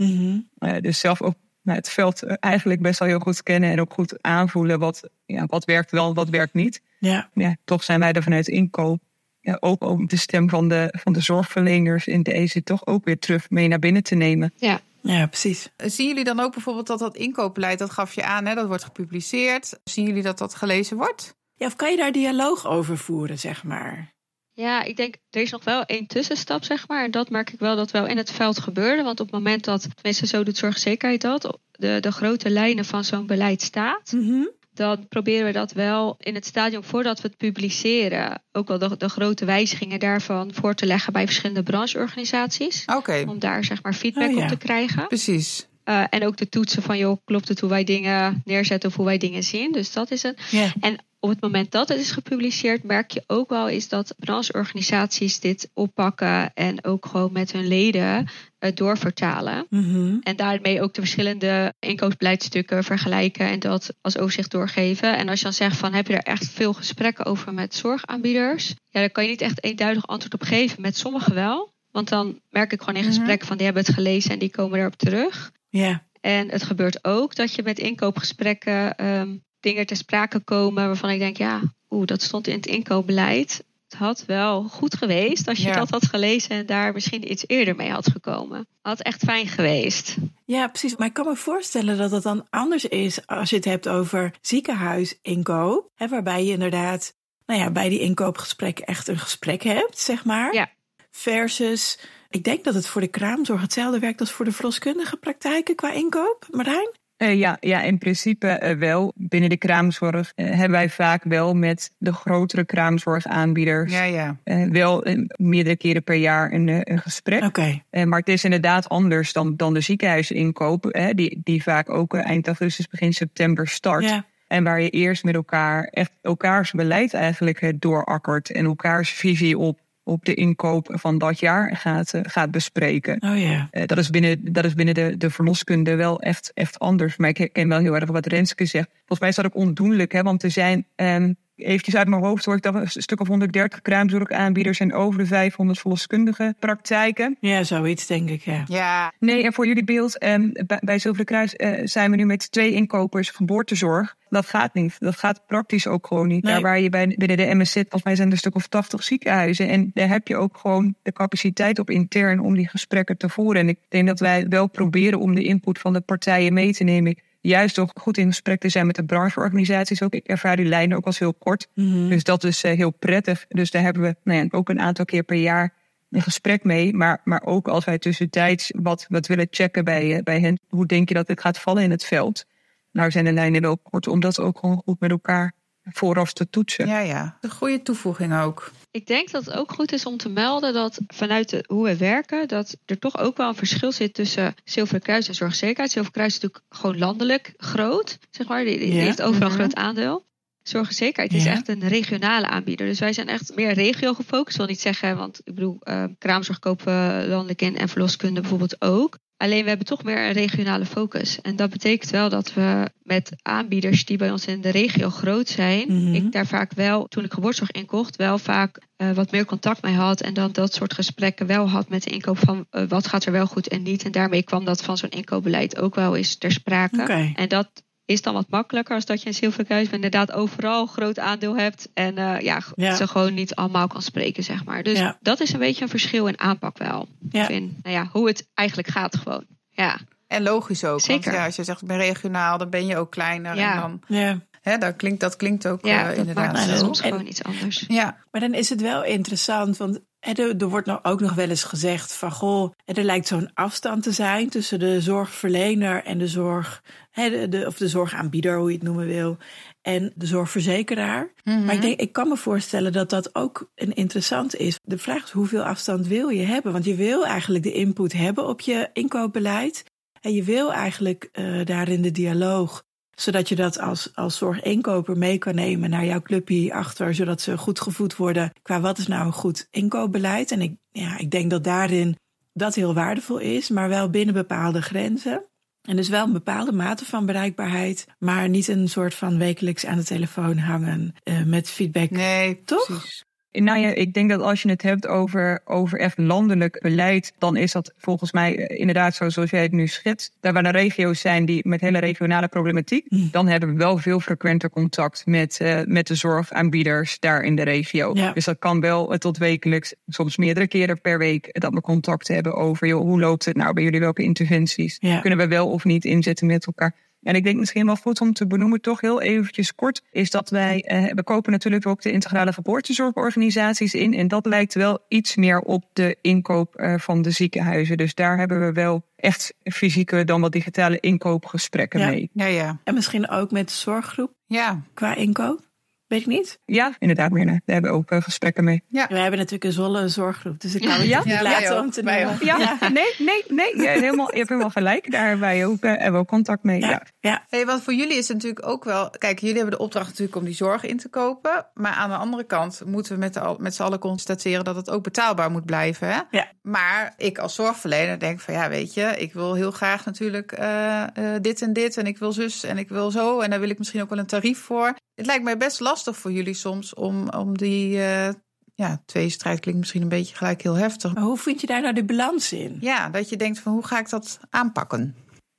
[0.58, 3.70] Eh, dus zelf ook nou, het veld eigenlijk best wel heel goed kennen.
[3.70, 6.82] En ook goed aanvoelen wat, ja, wat werkt wel, wat werkt niet.
[6.98, 9.00] Ja, Ja, toch zijn wij er vanuit inkoop.
[9.40, 13.18] Ja, ook om de stem van de, van de zorgverleners in deze toch ook weer
[13.18, 14.52] terug mee naar binnen te nemen.
[14.56, 15.68] Ja, ja precies.
[15.76, 18.84] Zien jullie dan ook bijvoorbeeld dat dat inkoopbeleid, dat gaf je aan, hè, dat wordt
[18.84, 19.78] gepubliceerd.
[19.84, 21.34] Zien jullie dat dat gelezen wordt?
[21.54, 24.12] Ja, of kan je daar dialoog over voeren, zeg maar?
[24.52, 27.04] Ja, ik denk, er is nog wel één tussenstap, zeg maar.
[27.04, 29.02] En dat merk ik wel dat wel in het veld gebeurde.
[29.02, 33.04] Want op het moment dat, tenminste zo doet zorgzekerheid dat, de, de grote lijnen van
[33.04, 34.44] zo'n beleid staat, Mhm.
[34.80, 38.96] Dan proberen we dat wel in het stadium voordat we het publiceren, ook wel de,
[38.96, 42.84] de grote wijzigingen daarvan voor te leggen bij verschillende brancheorganisaties.
[43.26, 44.42] Om daar zeg maar feedback Oh, ja.
[44.42, 45.06] op te krijgen.
[45.06, 45.66] precies.
[45.84, 49.04] Eh, en ook de toetsen van, joh, klopt het hoe wij dingen neerzetten of hoe
[49.04, 49.72] wij dingen zien.
[49.72, 50.40] Dus dat is het.
[50.80, 55.40] En op het moment dat het is gepubliceerd, merk je ook wel is dat brancheorganisaties
[55.40, 58.28] dit oppakken en ook gewoon met hun leden
[58.58, 59.66] eh, doorvertalen.
[59.70, 60.16] Mhm.
[60.22, 65.16] En daarmee ook de verschillende inkoopsbeleidstukken vergelijken en dat als overzicht doorgeven.
[65.16, 68.68] En als je dan zegt van heb je er echt veel gesprekken over met zorgaanbieders,
[68.68, 70.80] ja, daar kan je niet echt eenduidig antwoord op geven.
[70.82, 71.72] Met sommigen wel.
[71.90, 73.12] Want dan merk ik gewoon in Mhm.
[73.12, 75.52] gesprekken van die hebben het gelezen en die komen erop terug.
[75.68, 76.02] Ja.
[76.20, 81.18] En het gebeurt ook dat je met inkoopgesprekken ehm, dingen ter sprake komen waarvan ik
[81.18, 83.64] denk, ja, oeh, dat stond in het inkoopbeleid.
[83.88, 85.74] Het had wel goed geweest als je Ja.
[85.74, 88.66] dat had gelezen en daar misschien iets eerder mee had gekomen.
[88.82, 90.16] Had echt fijn geweest.
[90.44, 90.96] ja, precies.
[90.96, 94.34] Maar ik kan me voorstellen dat het dan anders is als je het hebt over
[94.40, 95.90] ziekenhuisinkoop.
[95.94, 97.14] Hè, waarbij je inderdaad
[97.46, 100.54] nou ja, bij die inkoopgesprekken echt een gesprek hebt, zeg maar.
[100.54, 100.70] Ja.
[101.10, 105.74] Versus, ik denk dat het voor de kraamzorg hetzelfde werkt als voor de verloskundige praktijken
[105.74, 106.46] qua inkoop.
[106.50, 106.90] Marijn?
[107.20, 109.12] Eh, ja, ja, in principe eh, wel.
[109.16, 114.36] Binnen de kraamzorg eh, hebben wij vaak wel met de grotere kraamzorgaanbieders Ja, ja.
[114.70, 115.04] wel
[115.36, 117.42] meerdere keren per jaar een, een gesprek.
[117.42, 117.82] Oké.
[118.04, 122.46] Maar het is inderdaad anders dan, dan de ziekenhuisinkoop, hè, die, die vaak ook eind
[122.46, 124.04] augustus, begin september start.
[124.04, 124.24] Ja.
[124.46, 129.78] En waar je eerst met elkaar echt elkaars beleid eigenlijk doorakkert en elkaars visie op,
[130.10, 133.22] op de inkoop van dat jaar gaat, eh, gaat bespreken.
[133.22, 133.68] Oh ja.
[133.70, 137.16] Eh, dat is binnen, dat is binnen de, de verloskunde wel echt, echt anders.
[137.16, 138.88] Maar ik herken wel heel erg wat Renske zegt.
[138.92, 142.44] Volgens mij is dat ook ondoenlijk, hè, want er zijn, ehm, eventjes uit mijn hoofd
[142.44, 147.36] hoor ik dat een stuk of 130 kraamzorgaanbieders en over de 500 verloskundige praktijken.
[147.40, 148.64] Ja, zoiets denk ik, ja.
[148.66, 152.52] Ja, Nee, en voor jullie beeld, ehm, bij, Zilveren Kruis eh, zijn we nu met
[152.52, 154.16] twee inkopers geboortezorg.
[154.28, 154.96] Dat gaat niet.
[154.98, 156.42] Dat gaat praktisch ook gewoon niet.
[156.42, 156.52] Nee.
[156.52, 159.02] Daar waar je bij, binnen de MSZ, volgens mij zijn er een stuk of 80
[159.02, 159.68] ziekenhuizen.
[159.68, 163.62] En daar heb je ook gewoon de capaciteit op intern om die gesprekken te voeren.
[163.62, 166.84] En ik denk dat wij wel proberen om de input van de partijen mee te
[166.84, 167.18] nemen.
[167.40, 170.14] Juist ook goed in gesprek te zijn met de brancheorganisaties ook.
[170.14, 171.68] Ik ervaar die lijnen ook als heel kort.
[171.74, 172.08] Mhm.
[172.08, 173.44] Dus dat is eh, heel prettig.
[173.48, 175.74] Dus daar hebben we nou ja, ook een aantal keer per jaar
[176.10, 176.94] een gesprek mee.
[176.94, 180.60] Maar, maar ook als wij tussentijds wat, wat willen checken bij, eh, bij hen.
[180.68, 182.44] Hoe denk je dat het gaat vallen in het veld?
[182.92, 186.50] Nou zijn de lijnen wel kort om dat ook gewoon goed met elkaar vooraf te
[186.50, 186.86] toetsen.
[186.86, 187.38] ja, ja.
[187.40, 188.70] Een goede toevoeging ook.
[188.90, 191.96] Ik denk dat het ook goed is om te melden dat vanuit de, hoe we
[191.96, 195.90] werken, dat er toch ook wel een verschil zit tussen Zilveren Kruis en Zorgzekerheid.
[195.90, 198.64] Zilveren Kruis is natuurlijk gewoon landelijk groot, zeg maar.
[198.64, 199.02] Die, die Ja.
[199.02, 199.62] heeft overal een Mhm.
[199.62, 200.28] groot aandeel.
[200.62, 202.86] Zorgzekerheid is echt een regionale aanbieder.
[202.86, 204.56] Dus wij zijn echt meer regio gefocust.
[204.56, 208.80] wil niet zeggen, want ik bedoel, eh, kraamzorg kopen we landelijk in en verloskunde bijvoorbeeld
[208.82, 209.18] ook.
[209.40, 211.40] Alleen we hebben toch meer een regionale focus.
[211.40, 215.48] En dat betekent wel dat we met aanbieders die bij ons in de regio groot
[215.48, 216.14] zijn, Mhm.
[216.14, 219.94] ik daar vaak wel, toen ik geboortezorg inkocht, wel vaak eh, wat meer contact mee
[219.94, 220.20] had.
[220.20, 223.32] En dan dat soort gesprekken wel had met de inkoop van eh, wat gaat er
[223.32, 224.04] wel goed en niet.
[224.04, 226.96] En daarmee kwam dat van zo'n inkoopbeleid ook wel eens ter sprake.
[227.34, 227.68] En dat
[228.10, 231.88] is dan wat makkelijker als dat je een zilverlijk huis inderdaad overal groot aandeel hebt.
[231.94, 232.94] En uh, ja, Ja.
[232.94, 234.82] ze gewoon niet allemaal kan spreken, zeg maar.
[234.82, 235.18] Dus Ja.
[235.20, 237.08] dat is een beetje een verschil in aanpak wel.
[237.30, 237.48] Ja.
[237.48, 239.44] In, nou ja, hoe het eigenlijk gaat gewoon.
[239.68, 241.00] Ja, En logisch ook.
[241.00, 241.24] Zeker.
[241.24, 243.56] Want ja, als je zegt ik ben regionaal, dan ben je ook kleiner.
[243.56, 243.74] Ja.
[243.74, 244.38] En dan, Ja.
[244.60, 246.84] hè, dat, klinkt, dat klinkt ook ja eh, dat inderdaad maakt het zo.
[246.84, 247.84] soms En- gewoon iets anders.
[247.88, 251.48] Ja, Maar dan is het wel interessant, want er, er wordt nou ook nog wel
[251.48, 256.26] eens gezegd van goh, er lijkt zo'n afstand te zijn tussen de zorgverlener en de
[256.28, 259.36] zorg, hè, de, de- of de zorgaanbieder, hoe je het noemen wil,
[259.82, 261.32] en de zorgverzekeraar.
[261.64, 264.78] Maar ik denk, ik kan me voorstellen dat dat ook een interessant is.
[264.82, 266.72] De vraag is hoeveel afstand wil je hebben?
[266.72, 269.84] Want je wil eigenlijk de input hebben op je inkoopbeleid.
[270.20, 272.82] En je wil eigenlijk eh, daarin de dialoog
[273.20, 277.58] zodat je dat als, als zorginkoper mee kan nemen naar jouw clubje achter, zodat ze
[277.58, 280.50] goed gevoed worden qua wat is nou een goed inkoopbeleid.
[280.50, 282.16] En ik, ja, ik denk dat daarin
[282.52, 285.44] dat heel waardevol is, maar wel binnen bepaalde grenzen.
[285.82, 289.96] En dus wel een bepaalde mate van bereikbaarheid, maar niet een soort van wekelijks aan
[289.96, 292.10] de telefoon hangen eh, met feedback.
[292.10, 292.86] nee, Toch?
[292.86, 293.24] precies.
[293.52, 297.56] Nou ja, ik denk dat als je het hebt over, over echt landelijk beleid, dan
[297.56, 300.36] is dat volgens mij eh, inderdaad zo zoals jij het nu schetst.
[300.40, 303.28] Daar waar de regio's zijn die met hele regionale problematiek, Mm.
[303.30, 307.62] dan hebben we wel veel frequenter contact met, eh, met de zorgaanbieders daar in de
[307.62, 308.10] regio.
[308.14, 308.32] Ja.
[308.32, 312.28] Dus dat kan wel eh, tot wekelijks, soms meerdere keren per week, dat we contact
[312.28, 315.20] hebben over joh, hoe loopt het nou bij jullie, welke interventies Ja.
[315.20, 316.94] kunnen we wel of niet inzetten met elkaar.
[317.22, 320.50] En ik denk misschien wel goed om te benoemen, toch heel eventjes kort, is dat
[320.50, 324.14] wij, eh, we kopen natuurlijk ook de integrale geboortezorgorganisaties in.
[324.14, 327.96] En dat lijkt wel iets meer op de inkoop eh, van de ziekenhuizen.
[327.96, 332.06] Dus daar hebben we wel echt fysieke dan wat digitale inkoopgesprekken Ja.
[332.06, 332.30] mee.
[332.32, 332.78] Ja, ja.
[332.84, 335.68] En misschien ook met de zorggroep Ja, qua inkoop.
[336.10, 336.60] Weet ik niet.
[336.64, 337.50] Ja, inderdaad, Mirna.
[337.50, 338.82] Daar hebben we ook eh, gesprekken mee.
[338.88, 339.06] ja.
[339.08, 341.18] We hebben natuurlijk een Zolle zorggroep, dus ik kan het Ja?
[341.18, 342.42] niet Ja, laten om te ook.
[342.42, 343.76] Ja, nee, nee, nee.
[343.76, 345.10] Je hebt helemaal, je hebt helemaal gelijk.
[345.10, 346.80] Daar hebben wij ook, eh, hebben we ook contact mee.
[346.80, 346.88] Ja.
[346.88, 347.44] Ja, ja.
[347.48, 349.10] Hey, want voor jullie is het natuurlijk ook wel.
[349.10, 351.66] Kijk, jullie hebben de opdracht natuurlijk om die zorg in te kopen.
[351.74, 354.90] Maar aan de andere kant moeten we met, de, met z'n allen constateren dat het
[354.90, 356.08] ook betaalbaar moet blijven.
[356.08, 356.20] Hè?
[356.30, 356.46] Ja.
[356.62, 361.02] Maar ik als zorgverlener denk van ja, weet je, ik wil heel graag natuurlijk eh,
[361.02, 361.96] eh, dit en dit.
[361.96, 363.40] En ik wil zus en ik wil zo.
[363.40, 364.94] En daar wil ik misschien ook wel een tarief voor.
[365.20, 368.02] Het lijkt mij best lastig voor jullie soms om, om die.
[368.02, 368.28] eh
[368.74, 371.14] ja, tweestrijd klinkt misschien een beetje gelijk heel heftig.
[371.14, 372.76] Maar hoe vind je daar nou de balans in?
[372.80, 375.14] Ja, dat je denkt van hoe ga ik dat aanpakken?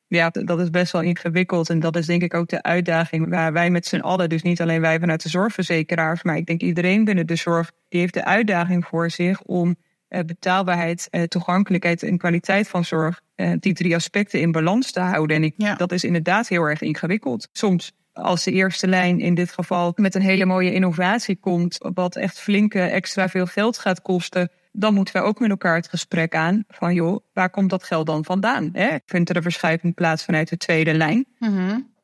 [0.08, 1.69] Ja, dat is best wel ingewikkeld.
[1.69, 4.62] En dat is denk ik ook de uitdaging waar wij met z'n allen, dus niet
[4.62, 8.26] alleen wij vanuit de zorgverzekeraars, maar ik denk iedereen binnen de zorg, die heeft de
[8.26, 9.76] uitdaging voor zich om
[10.08, 15.00] eh, betaalbaarheid, eh, toegankelijkheid en kwaliteit van zorg, eh, die drie aspecten in balans te
[15.00, 15.36] houden.
[15.36, 15.76] En ik, Ja.
[15.76, 17.47] dat is inderdaad heel erg ingewikkeld.
[17.52, 22.15] Soms als de eerste lijn in dit geval met een hele mooie innovatie komt, wat
[22.15, 26.36] echt flinke extra veel geld gaat kosten, dan moeten wij ook met elkaar het gesprek
[26.36, 28.69] aan van joh, waar komt dat geld dan vandaan?
[28.74, 28.95] Hè?
[29.06, 31.26] Vindt er een verschuiving plaats vanuit de tweede lijn?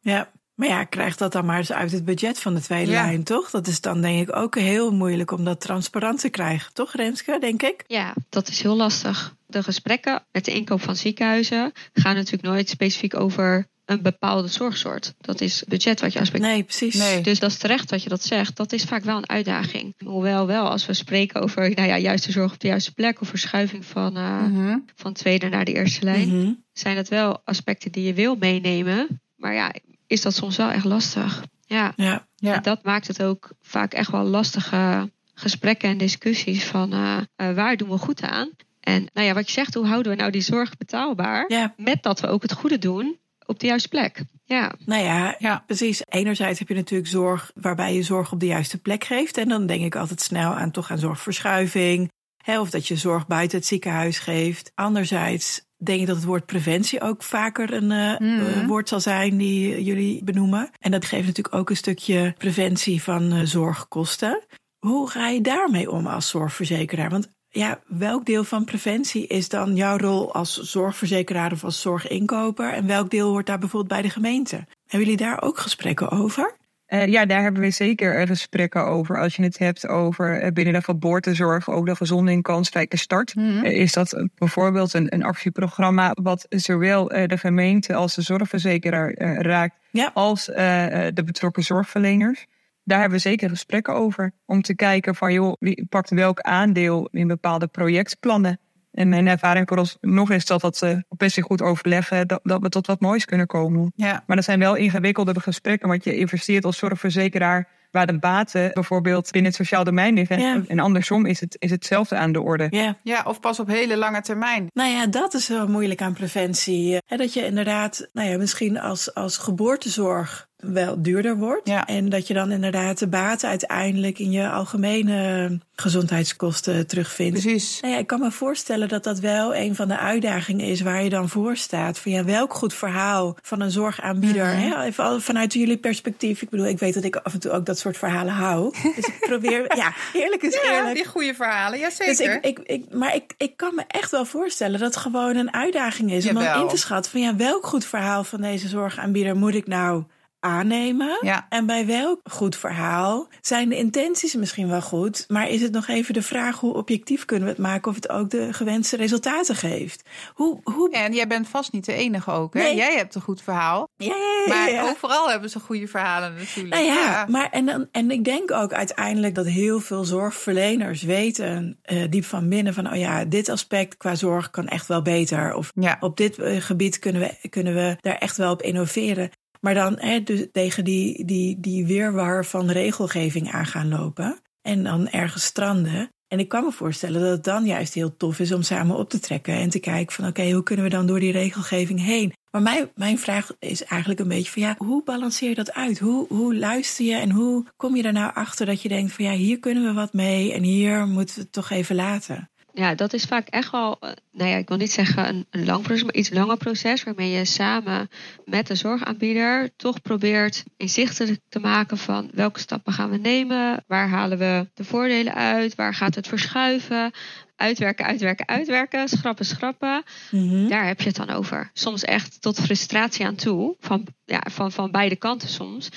[0.01, 3.01] Ja, maar ja, krijg dat dan maar eens uit het budget van de tweede Ja.
[3.01, 3.49] lijn, toch?
[3.49, 7.37] Dat is dan denk ik ook heel moeilijk om dat transparant te krijgen, toch Renske,
[7.39, 7.83] denk ik?
[7.87, 9.35] Ja, dat is heel lastig.
[9.47, 15.13] De gesprekken met de inkoop van ziekenhuizen gaan natuurlijk nooit specifiek over een bepaalde zorgsoort.
[15.21, 16.95] Dat is budget wat je als Nee, precies.
[16.95, 17.21] Nee.
[17.21, 18.55] Dus dat is terecht dat je dat zegt.
[18.55, 19.93] Dat is vaak wel een uitdaging.
[20.05, 23.21] Hoewel wel, als we spreken over nou ja, juiste zorg op de juiste plek...
[23.21, 24.77] of verschuiving van, eh, Mhm.
[24.95, 26.27] van tweede naar de eerste lijn...
[26.27, 26.51] Mhm.
[26.73, 29.21] zijn dat wel aspecten die je wil meenemen.
[29.35, 29.73] Maar ja,
[30.07, 31.43] is dat soms wel echt lastig.
[31.65, 32.55] Ja, Ja, Ja.
[32.55, 36.63] en dat maakt het ook vaak echt wel lastige gesprekken en discussies...
[36.63, 38.49] van eh, eh, waar doen we goed aan?
[38.79, 41.45] En nou ja, wat je zegt, hoe houden we nou die zorg betaalbaar...
[41.47, 41.73] ja.
[41.77, 43.17] met dat we ook het goede doen
[43.47, 44.23] op de juiste plek.
[44.45, 45.63] Ja, Nou ja, Ja.
[45.65, 46.01] precies.
[46.09, 49.37] Enerzijds heb je natuurlijk zorg waarbij je zorg op de juiste plek geeft.
[49.37, 52.11] En dan denk ik altijd snel aan toch aan zorgverschuiving.
[52.43, 54.71] Hè, of dat je zorg buiten het ziekenhuis geeft.
[54.75, 58.39] Anderzijds denk ik dat het woord preventie ook vaker een eh, Mhm.
[58.45, 60.69] eh, woord zal zijn die jullie benoemen.
[60.79, 64.43] En dat geeft natuurlijk ook een stukje preventie van eh, zorgkosten.
[64.77, 67.09] Hoe ga je daarmee om als zorgverzekeraar?
[67.09, 72.73] Want ja, welk deel van preventie is dan jouw rol als zorgverzekeraar of als zorginkoper?
[72.73, 74.55] En welk deel hoort daar bijvoorbeeld bij de gemeente?
[74.55, 76.55] Hebben jullie daar ook gesprekken over?
[76.85, 79.19] Eh, ja, daar hebben we zeker eh, gesprekken over.
[79.19, 83.35] Als je het hebt over eh, binnen de geboortezorg, ook de gezonde en kansrijke start.
[83.35, 83.65] Mhm.
[83.65, 89.39] Is dat bijvoorbeeld een, een actieprogramma wat zowel eh, de gemeente als de zorgverzekeraar eh,
[89.39, 90.11] raakt, Ja.
[90.13, 92.45] als de betrokken zorgverleners.
[92.87, 94.31] Daar hebben we zeker gesprekken over.
[94.45, 98.59] Om te kijken van joh, wie pakt welk aandeel in bepaalde projectplannen.
[98.91, 102.69] En mijn ervaring vooralsnog is dat dat eh, best wel goed overleggen, dat, dat we
[102.69, 103.91] tot wat moois kunnen komen.
[103.95, 104.23] Ja.
[104.27, 109.31] Maar dat zijn wel ingewikkelde gesprekken, want je investeert als zorgverzekeraar waar de baten bijvoorbeeld
[109.31, 110.39] binnen het sociaal domein liggen.
[110.39, 110.61] Ja.
[110.67, 112.67] En andersom is het is hetzelfde aan de orde.
[112.69, 112.97] Ja.
[113.03, 114.67] Ja, of pas op hele lange termijn.
[114.73, 116.97] Nou ja, dat is wel moeilijk aan preventie.
[117.05, 121.67] Hè, dat je inderdaad, nou ja, misschien als, als geboortezorg wel duurder wordt.
[121.67, 121.85] Ja.
[121.85, 127.39] En dat je dan inderdaad de baten uiteindelijk in je algemene gezondheidskosten terugvindt.
[127.41, 127.79] Precies.
[127.81, 131.03] Nou ja, ik kan me voorstellen dat dat wel een van de uitdagingen is waar
[131.03, 131.99] je dan voor staat.
[131.99, 134.45] Van ja, welk goed verhaal van een zorgaanbieder.
[134.45, 134.57] Mhm.
[134.57, 136.41] hè, even vanuit jullie perspectief.
[136.41, 138.73] Ik bedoel, ik weet dat ik af en toe ook dat soort verhalen hou.
[138.95, 140.95] Dus ik probeer, ja, eerlijk is Ja, eerlijk.
[140.95, 142.35] die goede verhalen, ja Dus zeker.
[142.35, 145.53] ik, ik, ik, maar ik, ik kan me echt wel voorstellen dat het gewoon een
[145.53, 149.35] uitdaging is om dan in te schatten van ja, welk goed verhaal van deze zorgaanbieder
[149.35, 150.03] moet ik nou
[150.39, 151.17] aannemen?
[151.21, 151.45] Ja.
[151.49, 155.87] En bij welk goed verhaal zijn de intenties misschien wel goed, maar is het nog
[155.87, 159.55] even de vraag hoe objectief kunnen we het maken of het ook de gewenste resultaten
[159.55, 160.03] geeft?
[160.33, 160.91] Hoe, hoe...
[160.91, 162.61] En jij bent vast niet de enige ook, hè?
[162.61, 162.75] Nee.
[162.75, 163.89] Jij hebt een goed verhaal.
[163.97, 166.75] Ja, ja, Maar overal hebben ze goede verhalen natuurlijk.
[166.75, 171.79] Nou ja, maar en, dan, en ik denk ook uiteindelijk dat heel veel zorgverleners weten
[171.81, 175.53] eh, diep van binnen van, oh ja, dit aspect qua zorg kan echt wel beter.
[175.53, 179.31] Of op dit eh, gebied kunnen we, kunnen we daar echt wel op innoveren.
[179.61, 184.39] Maar dan hè, dus tegen die, die, die weerwar van regelgeving aan gaan lopen.
[184.61, 186.09] En dan ergens stranden.
[186.27, 189.09] En ik kan me voorstellen dat het dan juist heel tof is om samen op
[189.09, 189.53] te trekken.
[189.53, 192.33] En te kijken van oké, hoe kunnen we dan door die regelgeving heen?
[192.51, 195.99] Maar mijn, mijn vraag is eigenlijk een beetje van ja, hoe balanceer je dat uit?
[195.99, 199.25] Hoe, hoe luister je en hoe kom je er nou achter dat je denkt van
[199.25, 202.49] ja, hier kunnen we wat mee en hier moeten we het toch even laten?
[202.77, 205.65] Ja, dat is vaak echt wel, eh, nou ja, ik wil niet zeggen een, een
[205.65, 207.03] lang proces, maar iets langer proces.
[207.03, 208.09] Waarmee je samen
[208.45, 213.83] met de zorgaanbieder toch probeert inzichtelijk te maken van welke stappen gaan we nemen.
[213.87, 215.75] Waar halen we de voordelen uit?
[215.75, 217.11] Waar gaat het verschuiven?
[217.55, 219.07] Uitwerken, uitwerken, uitwerken.
[219.07, 220.03] Schrappen, schrappen.
[220.31, 220.67] Mhm.
[220.67, 221.69] Daar heb je het dan over.
[221.73, 223.75] Soms echt tot frustratie aan toe.
[223.79, 225.89] Van, ja, van, van beide kanten soms.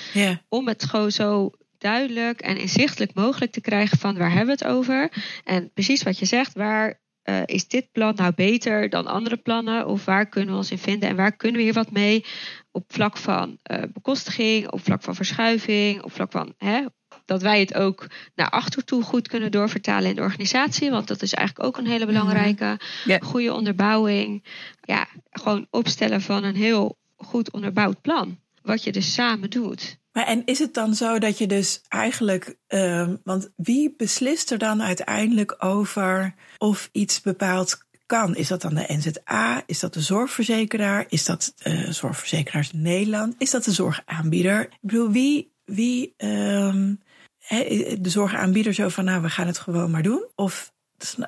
[0.49, 4.73] Om het gewoon zo duidelijk en inzichtelijk mogelijk te krijgen van waar hebben we het
[4.73, 5.11] over.
[5.43, 9.87] En precies wat je zegt, waar eh, is dit plan nou beter dan andere plannen?
[9.87, 12.25] Of waar kunnen we ons in vinden en waar kunnen we hier wat mee?
[12.71, 16.85] Op vlak van eh, bekostiging, op vlak van verschuiving, op vlak van hè,
[17.25, 20.89] dat wij het ook naar achter toe goed kunnen doorvertalen in de organisatie.
[20.89, 22.79] Want dat is eigenlijk ook een hele belangrijke.
[23.05, 23.17] Ja.
[23.19, 24.43] Goede onderbouwing.
[24.81, 28.39] Ja, gewoon opstellen van een heel goed onderbouwd plan.
[28.61, 29.99] Wat je dus samen doet.
[30.11, 34.57] Maar en is het dan zo dat je dus eigenlijk, ehm, want wie beslist er
[34.57, 38.35] dan uiteindelijk over of iets bepaald kan?
[38.35, 39.63] Is dat dan de NZA?
[39.65, 41.05] Is dat de zorgverzekeraar?
[41.09, 43.35] Is dat eh Zorgverzekeraars Nederland?
[43.37, 44.61] Is dat de zorgaanbieder?
[44.61, 46.93] Ik bedoel, wie, wie ehm,
[47.99, 50.25] de zorgaanbieder zo van, nou, we gaan het gewoon maar doen?
[50.35, 50.73] Of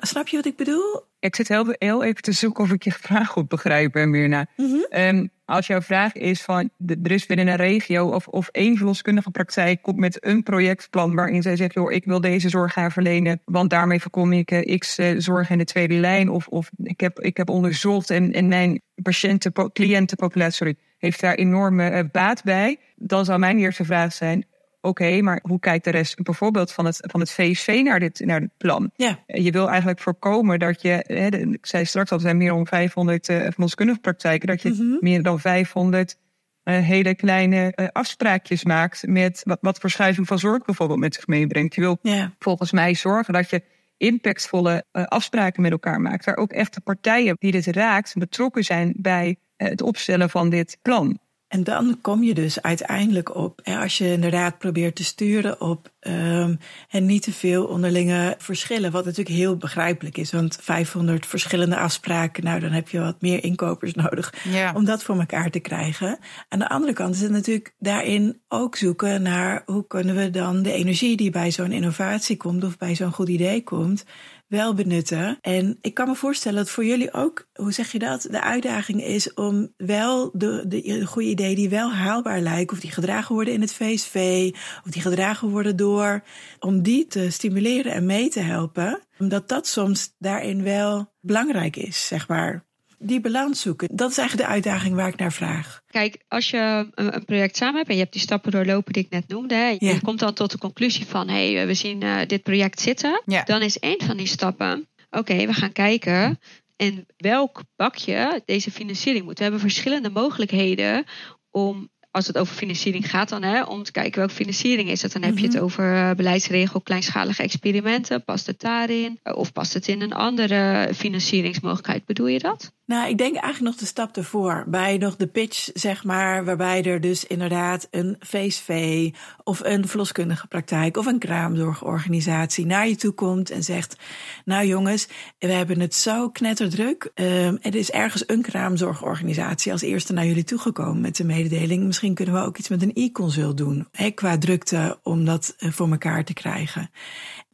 [0.00, 1.02] snap je wat ik bedoel?
[1.18, 4.46] Ik zit heel, heel even te zoeken of ik je vraag goed begrijp, Mirna.
[4.56, 4.76] Mhm.
[4.88, 6.70] Ehm, als jouw vraag is van,
[7.02, 11.42] er is binnen een regio of, of één verloskundige praktijk komt met een projectplan waarin
[11.42, 14.98] zij zegt, joh, ik wil deze zorg gaan verlenen, want daarmee voorkom ik eh, x
[14.98, 16.28] eh, zorg in de tweede lijn.
[16.28, 21.34] Of, of ik, heb, ik heb onderzocht en, en mijn patiënten, cliëntenpopulatie sorry, heeft daar
[21.34, 22.78] enorme eh, baat bij.
[22.96, 24.46] Dan zou mijn eerste vraag zijn,
[24.84, 28.40] oké, maar hoe kijkt de rest bijvoorbeeld van het, van het VSV naar dit, naar
[28.40, 28.90] dit plan?
[28.96, 32.36] Ja, Je wil eigenlijk voorkomen dat je, hè, de- ik zei straks al, er zijn
[32.36, 34.96] meer dan 500 eh verloskundige praktijken, dat je Mhm.
[35.00, 36.16] meer dan 500
[36.62, 41.26] eh, hele kleine eh, afspraakjes maakt met wat, wat verschuiving van zorg bijvoorbeeld met zich
[41.26, 41.74] meebrengt.
[41.74, 42.32] Je wil ja.
[42.38, 43.62] volgens mij zorgen dat je
[43.96, 48.64] impactvolle eh, afspraken met elkaar maakt, waar ook echt de partijen die dit raakt betrokken
[48.64, 51.18] zijn bij eh, het opstellen van dit plan.
[51.54, 55.92] En dan kom je dus uiteindelijk op, hè, als je inderdaad probeert te sturen op
[56.00, 56.54] ehm,
[56.90, 62.44] en niet te veel onderlinge verschillen, wat natuurlijk heel begrijpelijk is, want 500 verschillende afspraken,
[62.44, 64.72] nou dan heb je wat meer inkopers nodig Ja.
[64.74, 66.18] om dat voor elkaar te krijgen.
[66.48, 70.62] Aan de andere kant is het natuurlijk daarin ook zoeken naar hoe kunnen we dan
[70.62, 74.04] de energie die bij zo'n innovatie komt of bij zo'n goed idee komt,
[74.46, 75.38] wel benutten.
[75.40, 79.02] En ik kan me voorstellen dat voor jullie ook, hoe zeg je dat, de uitdaging
[79.02, 83.54] is om wel de, de goede ideeën die wel haalbaar lijken, of die gedragen worden
[83.54, 84.50] in het VSV,
[84.84, 86.24] of die gedragen worden door,
[86.58, 89.00] om die te stimuleren en mee te helpen.
[89.18, 92.64] Omdat dat soms daarin wel belangrijk is, zeg maar.
[92.98, 95.80] Die balans zoeken, dat is eigenlijk de uitdaging waar ik naar vraag.
[95.86, 99.02] Kijk, als je een, een project samen hebt en je hebt die stappen doorlopen die
[99.04, 99.76] ik net noemde, hè, Ja.
[99.78, 103.22] je komt dan tot de conclusie van hé, hey, we zien eh, dit project zitten.
[103.26, 103.42] Ja.
[103.42, 106.38] Dan is één van die stappen, oké, we gaan kijken
[106.76, 109.36] in welk bakje deze financiering moet.
[109.36, 111.04] We hebben verschillende mogelijkheden
[111.50, 115.12] om, als het over financiering gaat dan, hè, om te kijken welke financiering is het.
[115.12, 115.62] Dan heb je het Mhm.
[115.64, 118.24] over eh, beleidsregel, kleinschalige experimenten.
[118.24, 119.18] Past het daarin?
[119.22, 122.04] Eh, Of past het in een andere financieringsmogelijkheid?
[122.04, 122.72] Bedoel je dat?
[122.86, 124.64] Nou, ik denk eigenlijk nog de stap ervoor.
[124.66, 129.10] Bij nog de pitch, zeg maar, waarbij er dus inderdaad een VSV
[129.44, 133.96] of een verloskundige praktijk of een kraamzorgorganisatie naar je toe komt en zegt:
[134.44, 137.10] Nou jongens, we hebben het zo knetterdruk.
[137.14, 141.84] Um, er is ergens een kraamzorgorganisatie als eerste naar jullie toegekomen met de mededeling.
[141.84, 143.88] Misschien kunnen we ook iets met een e-consult doen.
[143.92, 146.90] Hè, qua drukte om dat eh, voor elkaar te krijgen.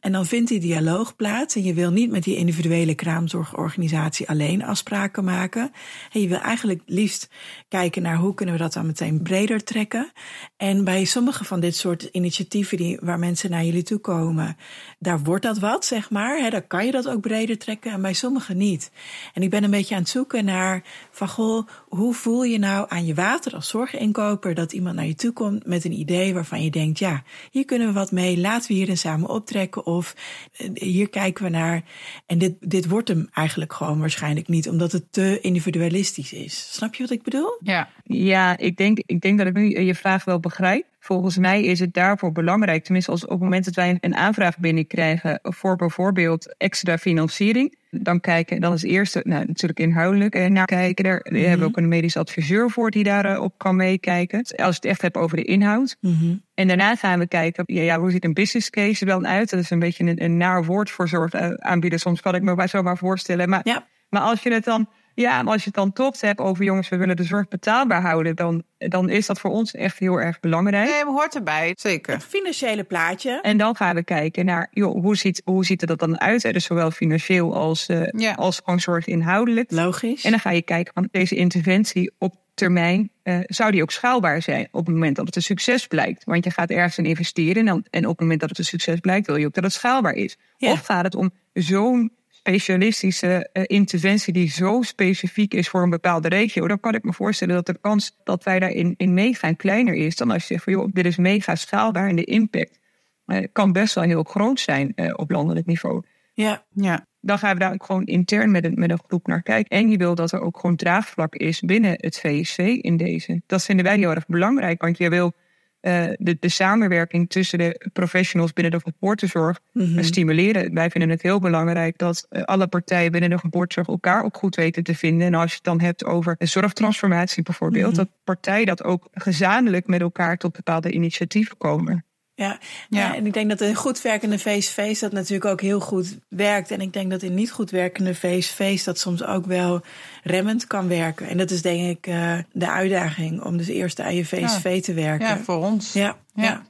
[0.01, 1.55] En dan vindt die dialoog plaats.
[1.55, 5.71] En je wil niet met die individuele kraamzorgorganisatie alleen afspraken maken.
[6.11, 7.29] En je wil eigenlijk liefst
[7.67, 10.11] kijken naar hoe kunnen we dat dan meteen breder trekken.
[10.57, 14.57] En bij sommige van dit soort initiatieven die, waar mensen naar jullie toe komen,
[14.99, 16.37] daar wordt dat wat, zeg maar.
[16.37, 18.91] He, daar kan je dat ook breder trekken en bij sommigen niet.
[19.33, 22.85] En ik ben een beetje aan het zoeken naar van goh, hoe voel je nou
[22.89, 26.63] aan je water als zorginkoper dat iemand naar je toe komt met een idee waarvan
[26.63, 30.15] je denkt, ja, hier kunnen we wat mee, laten we hierin samen optrekken of
[30.57, 31.83] eh, hier kijken we naar.
[32.25, 36.73] En dit, dit wordt hem eigenlijk gewoon waarschijnlijk niet, omdat het te individualistisch is.
[36.73, 37.59] Snap je wat ik bedoel?
[37.63, 40.85] Ja, Ja, ik denk, ik denk dat ik nu je vraag wel begrijp.
[41.03, 44.57] Volgens mij is het daarvoor belangrijk, tenminste als op het moment dat wij een aanvraag
[44.57, 50.45] binnenkrijgen voor bijvoorbeeld extra financiering, dan kijken, dan is het eerste nou, natuurlijk inhoudelijk eh,
[50.45, 51.03] naar kijken.
[51.03, 51.35] Daar Mhm.
[51.41, 54.39] hebben we ook een medisch adviseur voor die daarop kan meekijken.
[54.39, 55.97] Als je het echt hebt over de inhoud.
[55.99, 56.35] Mhm.
[56.53, 59.49] En daarna gaan we kijken, ja, ja, hoe ziet een business case er dan uit?
[59.49, 61.99] Dat is een beetje een, een naar woord voor zorg eh, aanbieden.
[61.99, 63.49] Soms kan ik me bij zo maar voorstellen.
[63.49, 63.87] Maar, Ja.
[64.09, 64.89] maar als je het dan,
[65.21, 68.01] ja, maar als je het dan toch hebt over jongens, we willen de zorg betaalbaar
[68.01, 70.89] houden, dan, dan is dat voor ons echt heel erg belangrijk.
[70.89, 72.13] nee, maar hoort erbij, zeker.
[72.13, 73.39] Het financiële plaatje.
[73.41, 76.43] En dan gaan we kijken naar, joh, hoe ziet, hoe ziet er dat dan uit?
[76.43, 76.51] hè?
[76.51, 78.33] Dus zowel financieel als, eh, Ja.
[78.33, 79.71] als zorg inhoudelijk.
[79.71, 80.23] Logisch.
[80.23, 84.41] En dan ga je kijken van deze interventie op termijn, eh, zou die ook schaalbaar
[84.41, 86.23] zijn op het moment dat het een succes blijkt?
[86.23, 88.65] Want je gaat ergens in investeren en, dan, en op het moment dat het een
[88.65, 90.37] succes blijkt, wil je ook dat het schaalbaar is.
[90.57, 90.71] Ja.
[90.71, 92.11] Of gaat het om zo'n
[92.43, 97.13] specialistische eh, interventie die zo specifiek is voor een bepaalde regio, dan kan ik me
[97.13, 100.63] voorstellen dat de kans dat wij daarin in meegaan kleiner is dan als je zegt
[100.63, 102.79] van joh, dit is mega schaalbaar en de impact
[103.25, 106.65] eh, kan best wel heel groot zijn eh, op landelijk niveau Ja.
[106.73, 109.77] Ja, dan gaan we daar ook gewoon intern met een, met een groep naar kijken.
[109.77, 113.41] En je wil dat er ook gewoon draagvlak is binnen het VSV in deze.
[113.45, 115.33] Dat vinden wij heel erg belangrijk, want je wil
[115.81, 120.03] eh, de, de samenwerking tussen de professionals binnen de geboortezorg Mhm.
[120.03, 120.73] stimuleren.
[120.73, 124.55] Wij vinden het heel belangrijk dat eh, alle partijen binnen de geboortezorg elkaar ook goed
[124.55, 125.27] weten te vinden.
[125.27, 127.95] En als je het dan hebt over een zorgtransformatie bijvoorbeeld, Mhm.
[127.95, 132.05] dat partijen dat ook gezamenlijk met elkaar tot bepaalde initiatieven komen.
[132.41, 132.59] Ja.
[132.89, 133.15] Ja.
[133.15, 136.71] En ik denk dat in goed werkende VSV's dat natuurlijk ook heel goed werkt.
[136.71, 139.81] En ik denk dat in niet goed werkende VSV's dat soms ook wel
[140.23, 141.27] remmend kan werken.
[141.27, 144.93] En dat is denk ik eh, de uitdaging om dus eerst aan je VSV te
[144.93, 145.27] werken.
[145.27, 145.93] ja voor ons.
[145.93, 146.43] Ja, Ja.
[146.43, 146.65] ja.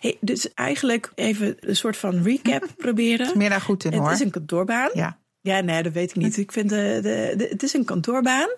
[0.00, 3.38] Hey, dus eigenlijk even een soort van recap proberen.
[3.38, 4.12] Meer daar goed in Het hoor.
[4.12, 4.90] is een kantoorbaan.
[4.94, 5.18] Ja.
[5.40, 6.36] Ja, nee, dat weet ik niet.
[6.36, 8.48] Ik vind de, de, de- het is een kantoorbaan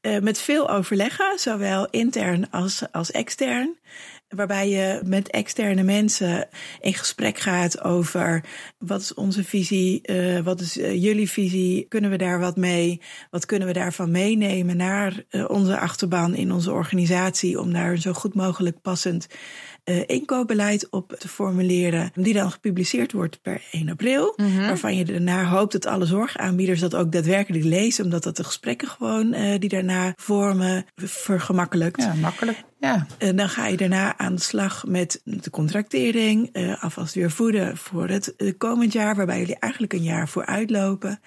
[0.00, 3.76] eh, met veel overleggen, zowel intern als, als extern.
[4.28, 6.48] Waarbij je met externe mensen
[6.80, 8.44] in gesprek gaat over
[8.78, 13.00] wat is onze visie, eh, wat is eh, jullie visie, kunnen we daar wat mee,
[13.30, 18.00] wat kunnen we daarvan meenemen naar eh, onze achterban in onze organisatie om daar een
[18.00, 19.26] zo goed mogelijk passend
[20.06, 24.38] inkoopbeleid op te formuleren, die dan gepubliceerd wordt per 1 april.
[24.56, 28.88] Waarvan je daarna hoopt dat alle zorgaanbieders dat ook daadwerkelijk lezen, omdat dat de gesprekken
[28.88, 32.02] gewoon die daarna vormen vergemakkelijkt.
[32.02, 32.64] Ja, makkelijk.
[32.78, 33.06] Ja.
[33.18, 37.76] En dan ga je daarna aan de slag met de contractering, eh, alvast weer voeden
[37.76, 41.20] voor het eh, komend jaar, waarbij jullie eigenlijk een jaar voor uitlopen.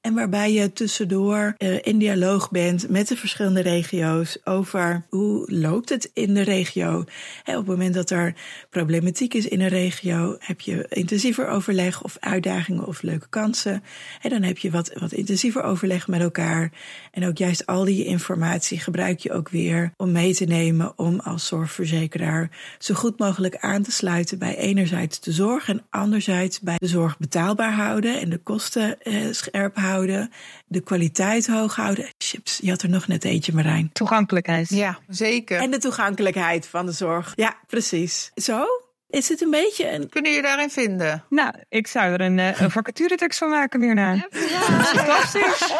[0.00, 5.88] En waarbij je tussendoor eh, in dialoog bent met de verschillende regio's over hoe loopt
[5.88, 7.04] het in de regio.
[7.42, 8.34] Hè, op het moment dat er
[8.70, 13.82] problematiek is in een regio, heb je intensiever overleg of uitdagingen of leuke kansen.
[14.22, 16.72] En dan heb je wat, wat intensiever overleg met elkaar.
[17.10, 21.20] En ook juist al die informatie gebruik je ook weer om mee te nemen om
[21.20, 26.76] als zorgverzekeraar zo goed mogelijk aan te sluiten bij enerzijds de zorg en anderzijds bij
[26.78, 30.30] de zorg betaalbaar houden en de kosten eh, scherp houden,
[30.66, 32.08] de kwaliteit hoog houden.
[32.18, 33.90] Chips, je had er nog net eentje, Marijn.
[33.92, 34.68] Toegankelijkheid.
[34.68, 35.60] ja, zeker.
[35.60, 37.32] En de toegankelijkheid van de zorg.
[37.36, 38.30] Ja, precies.
[38.34, 38.64] Zo?
[39.08, 40.08] Is het een beetje een.
[40.08, 41.24] Kunnen je daarin vinden?
[41.28, 44.16] Nou, ik zou er een, eh, een vacaturetekst van maken weer naar.
[44.16, 44.28] Ja,
[44.60, 45.72] Fantastisch.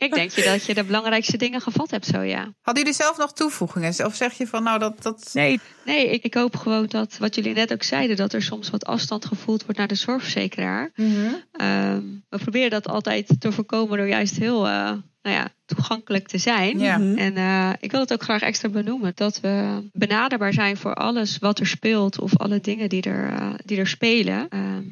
[0.00, 2.52] Ik denk je dat je de belangrijkste dingen gevat hebt zo, ja.
[2.60, 4.06] Hadden jullie zelf nog toevoegingen?
[4.06, 5.02] Of zeg je van nou dat...
[5.02, 5.30] dat...
[5.32, 8.70] Nee, Nee, ik, ik hoop gewoon dat, wat jullie net ook zeiden, dat er soms
[8.70, 10.90] wat afstand gevoeld wordt naar de zorgverzekeraar.
[11.52, 14.92] Ehm, we proberen dat altijd te voorkomen door juist heel eh,
[15.22, 16.78] nou ja, toegankelijk te zijn.
[16.78, 16.98] Ja.
[16.98, 17.18] Mhm.
[17.18, 19.12] En eh, ik wil het ook graag extra benoemen.
[19.14, 22.20] Dat we benaderbaar zijn voor alles wat er speelt.
[22.20, 24.48] Of alle dingen die er, eh, die er spelen.
[24.48, 24.82] Ehm,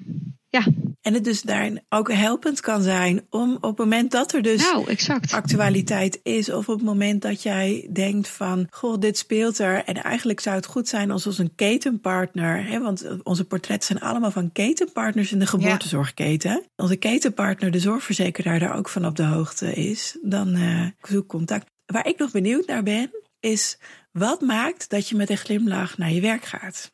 [0.50, 0.64] Ja.
[1.00, 4.62] En het dus daarin ook helpend kan zijn om op het moment dat er dus
[4.62, 5.32] Nou, exact.
[5.32, 9.84] actualiteit is, of op het moment dat jij denkt van, goh, dit speelt er.
[9.84, 14.10] En eigenlijk zou het goed zijn als ons een ketenpartner, hè, want onze portretten zijn
[14.10, 16.64] allemaal van ketenpartners in de geboortezorgketen.
[16.76, 21.70] Onze ketenpartner, de zorgverzekeraar, daar ook van op de hoogte is, dan eh zoek contact.
[21.86, 23.78] Waar ik nog benieuwd naar ben, is
[24.12, 26.90] wat maakt dat je met een glimlach naar je werk gaat?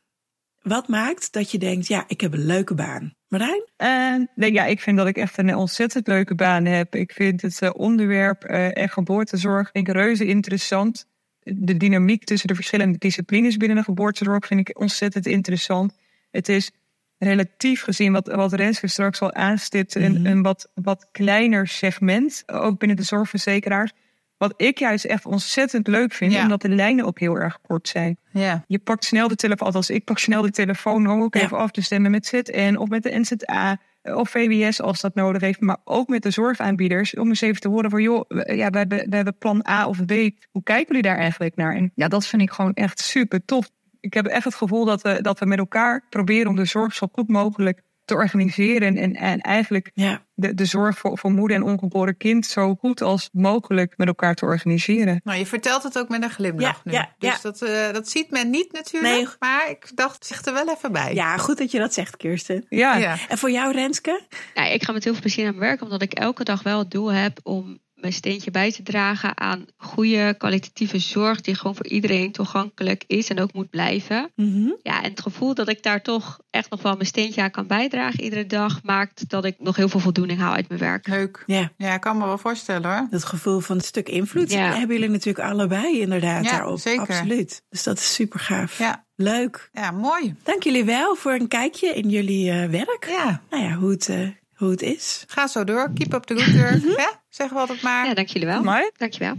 [0.63, 3.15] Wat maakt dat je denkt, ja, ik heb een leuke baan?
[3.39, 3.65] Marijn?
[3.77, 6.95] En nee, ja, ik vind dat ik echt een ontzettend leuke baan heb.
[6.95, 11.07] Ik vind het eh, onderwerp eh, en geboortezorg vind ik reuze interessant.
[11.41, 15.95] De dynamiek tussen de verschillende disciplines binnen de geboortezorg vind ik ontzettend interessant.
[16.31, 16.71] Het is
[17.19, 20.27] relatief gezien, wat, wat Renske straks al aanstipt, een, Mhm.
[20.27, 23.93] een wat, wat kleiner segment, ook binnen de zorgverzekeraars.
[24.37, 26.43] Wat ik juist echt ontzettend leuk vind, Ja.
[26.43, 28.17] omdat de lijnen ook heel erg kort zijn.
[28.33, 28.65] Ja.
[28.67, 31.41] Je pakt snel de telefoon, althans ik pak snel de telefoon om ook Ja.
[31.41, 35.15] even af te stemmen met ZN of met de NZA eh, of VWS als dat
[35.15, 38.55] nodig heeft, maar ook met de zorgaanbieders om eens even te horen van joh, we-
[38.57, 40.11] ja, we hebben, we hebben plan A of B.
[40.51, 41.75] Hoe kijken jullie daar eigenlijk naar?
[41.75, 43.71] En ja, dat vind ik gewoon echt super tof.
[44.01, 46.95] Ik heb echt het gevoel dat we, dat we met elkaar proberen om de zorg
[46.95, 51.57] zo goed mogelijk te organiseren en, en eigenlijk Ja, de, de zorg voor, voor moeder
[51.57, 55.21] en ongeboren kind zo goed als mogelijk met elkaar te organiseren.
[55.25, 56.93] Nou, je vertelt het ook met een glimlach Ja, nu.
[56.93, 57.39] ja, dus ja.
[57.43, 59.15] Dat, eh, dat ziet men niet natuurlijk.
[59.15, 59.27] Nee.
[59.39, 61.15] Maar ik dacht, zeg er wel even bij.
[61.15, 62.67] ja goed dat je dat zegt, Kirsten.
[62.69, 63.17] Ja, Ja.
[63.29, 64.21] En voor jou, Renske?
[64.55, 66.79] Nou, ik ga met heel veel plezier naar mijn werk, omdat ik elke dag wel
[66.79, 71.77] het doel heb om mijn steentje bij te dragen aan goede kwalitatieve zorg die gewoon
[71.77, 74.31] voor iedereen toegankelijk is en ook moet blijven.
[74.37, 74.69] Mhm.
[74.83, 77.67] Ja, en het gevoel dat ik daar toch echt nog wel mijn steentje aan kan
[77.67, 81.09] bijdragen iedere dag maakt dat ik nog heel veel voldoening haal uit mijn werk.
[81.09, 81.43] Leuk.
[81.47, 83.07] Ja, Ja, ik kan me wel voorstellen hoor.
[83.11, 84.73] dat gevoel van een stuk invloed Ja.
[84.79, 86.79] hebben jullie natuurlijk allebei inderdaad Ja, daarop.
[86.79, 87.01] zeker.
[87.01, 87.63] Absoluut.
[87.69, 88.79] Dus dat is super gaaf.
[88.79, 89.69] Ja, Leuk.
[89.73, 90.35] ja mooi.
[90.43, 93.07] Dank jullie wel voor een kijkje in jullie eh, werk.
[93.09, 94.29] Ja, Nou ja, hoe het, eh,
[94.65, 95.25] hoe het is.
[95.27, 95.91] ga zo door.
[95.95, 96.83] Keep up the good work.
[96.83, 97.01] Mhm.
[97.01, 97.09] hè?
[97.29, 98.07] Zeggen we altijd maar.
[98.07, 98.63] Ja, dank jullie wel.
[98.63, 99.37] maar Dank je wel.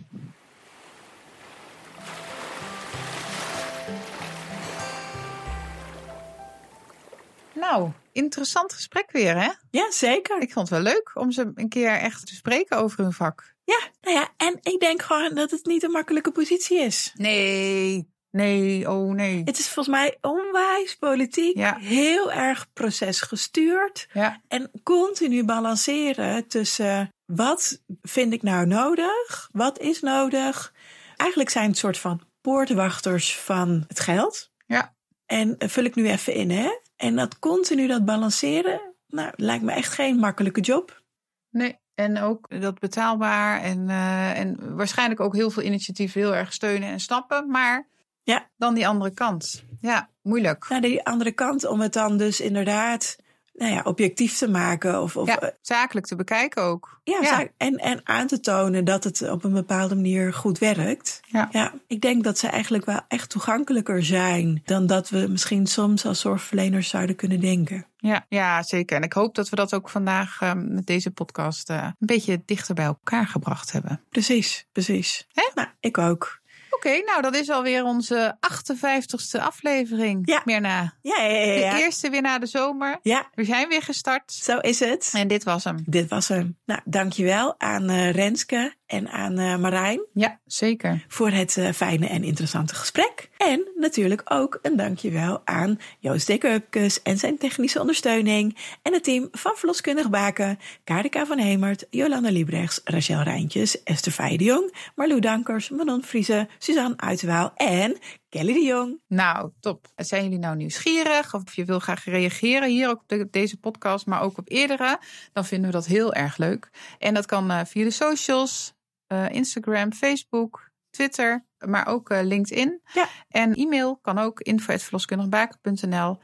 [7.53, 9.49] Nou, interessant gesprek weer hè?
[9.69, 10.41] Ja, zeker.
[10.41, 13.53] Ik vond het wel leuk om ze een keer echt te spreken over hun vak.
[13.63, 17.13] Ja, nou ja, en ik denk gewoon dat het niet een makkelijke positie is.
[17.15, 19.41] Nee, nee, oh nee.
[19.45, 21.77] Het is volgens mij onwijs politiek, Ja.
[21.77, 24.07] heel erg procesgestuurd.
[24.13, 30.73] Ja, En continu balanceren tussen wat vind ik nou nodig, wat is nodig.
[31.17, 34.51] Eigenlijk zijn het soort van poortwachters van het geld.
[34.65, 34.93] ja,
[35.25, 36.79] En eh, vul ik nu even in, hè?
[36.95, 41.03] En dat continu dat balanceren, nou, lijkt me echt geen makkelijke job.
[41.49, 41.83] nee.
[41.95, 46.89] En ook dat betaalbaar en, eh, en waarschijnlijk ook heel veel initiatieven heel erg steunen
[46.89, 47.49] en snappen.
[47.49, 47.87] Maar
[48.25, 48.49] Ja.
[48.57, 49.63] dan die andere kant.
[49.81, 50.65] Ja, moeilijk.
[50.69, 53.15] Naar die andere kant, om het dan dus inderdaad
[53.53, 55.01] nou ja, objectief te maken.
[55.01, 56.99] Of, of, Ja, eh, zakelijk te bekijken ook.
[57.03, 61.19] ja, En, en aan te tonen dat het op een bepaalde manier goed werkt.
[61.25, 61.47] Ja.
[61.51, 66.05] Ja, ik denk dat ze eigenlijk wel echt toegankelijker zijn dan dat we misschien soms
[66.05, 67.85] als zorgverleners zouden kunnen denken.
[67.97, 68.97] Ja, ja, zeker.
[68.97, 72.41] En ik hoop dat we dat ook vandaag eh, met deze podcast eh, een beetje
[72.45, 74.01] dichter bij elkaar gebracht hebben.
[74.09, 75.27] Precies, precies.
[75.33, 75.49] Hè?
[75.55, 76.43] Nou, ik ook.
[76.85, 80.21] Oké, nou dat is alweer onze 58ste aflevering.
[80.29, 80.41] Ja.
[80.45, 80.93] Mirna.
[81.01, 81.53] Ja, ja, ja.
[81.53, 82.99] De Ja, eerste weer na de zomer.
[83.01, 84.31] ja We zijn weer gestart.
[84.31, 85.09] zo is het.
[85.13, 85.83] En dit was hem.
[85.85, 86.57] Dit was hem.
[86.65, 91.05] Nou, dankjewel aan eh, Renske en aan eh, Marijn Ja, zeker.
[91.07, 93.29] voor het eh, fijne en interessante gesprek.
[93.37, 98.57] En natuurlijk ook een dankjewel aan Joost Dekker-Upkes en zijn technische ondersteuning.
[98.81, 104.37] En het team van Verloskundig Baken, Kaarika van Hemert, Jolanda Liebrechts, Rachel Rijntjes, Esther Feijen
[104.37, 107.97] de Jong, Marlou Dankers, Manon Friese, Suzanne Uiterwaal en
[108.29, 108.99] Kelly de Jong.
[109.07, 109.87] Nou, top.
[109.95, 114.05] Zijn jullie nou nieuwsgierig of je wil graag reageren hier ook op de- deze podcast,
[114.05, 114.99] maar ook op eerdere?
[115.33, 116.69] Dan vinden we dat heel erg leuk.
[116.99, 118.73] En dat kan eh, via de socials,
[119.07, 122.81] eh, Instagram, Facebook, Twitter, maar ook eh, LinkedIn.
[122.93, 123.07] Ja.
[123.27, 126.17] En e-mail kan ook info.verloskundigbaken.nl.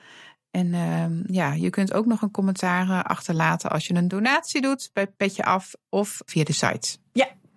[0.52, 4.62] En ehm, ja, je kunt ook nog een commentaar eh, achterlaten als je een donatie
[4.62, 6.98] doet bij Petje Af of via de site.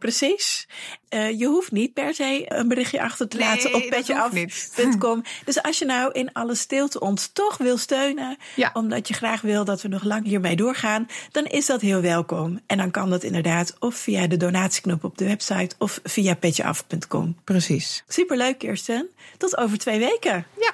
[0.05, 0.66] Precies.
[1.09, 5.22] Eh, je hoeft niet per se een berichtje achter te laten op petjeaf.com.
[5.44, 8.70] Dus als je nou in alle stilte ons toch wil steunen, Ja.
[8.72, 12.61] omdat je graag wil dat we nog lang hiermee doorgaan, dan is dat heel welkom.
[12.66, 17.36] En dan kan dat inderdaad of via de donatieknop op de website of via petjeaf.com.
[17.44, 18.05] Precies.
[18.09, 19.09] Superleuk, Kirsten.
[19.38, 20.46] Tot over twee weken.
[20.61, 20.72] Ja,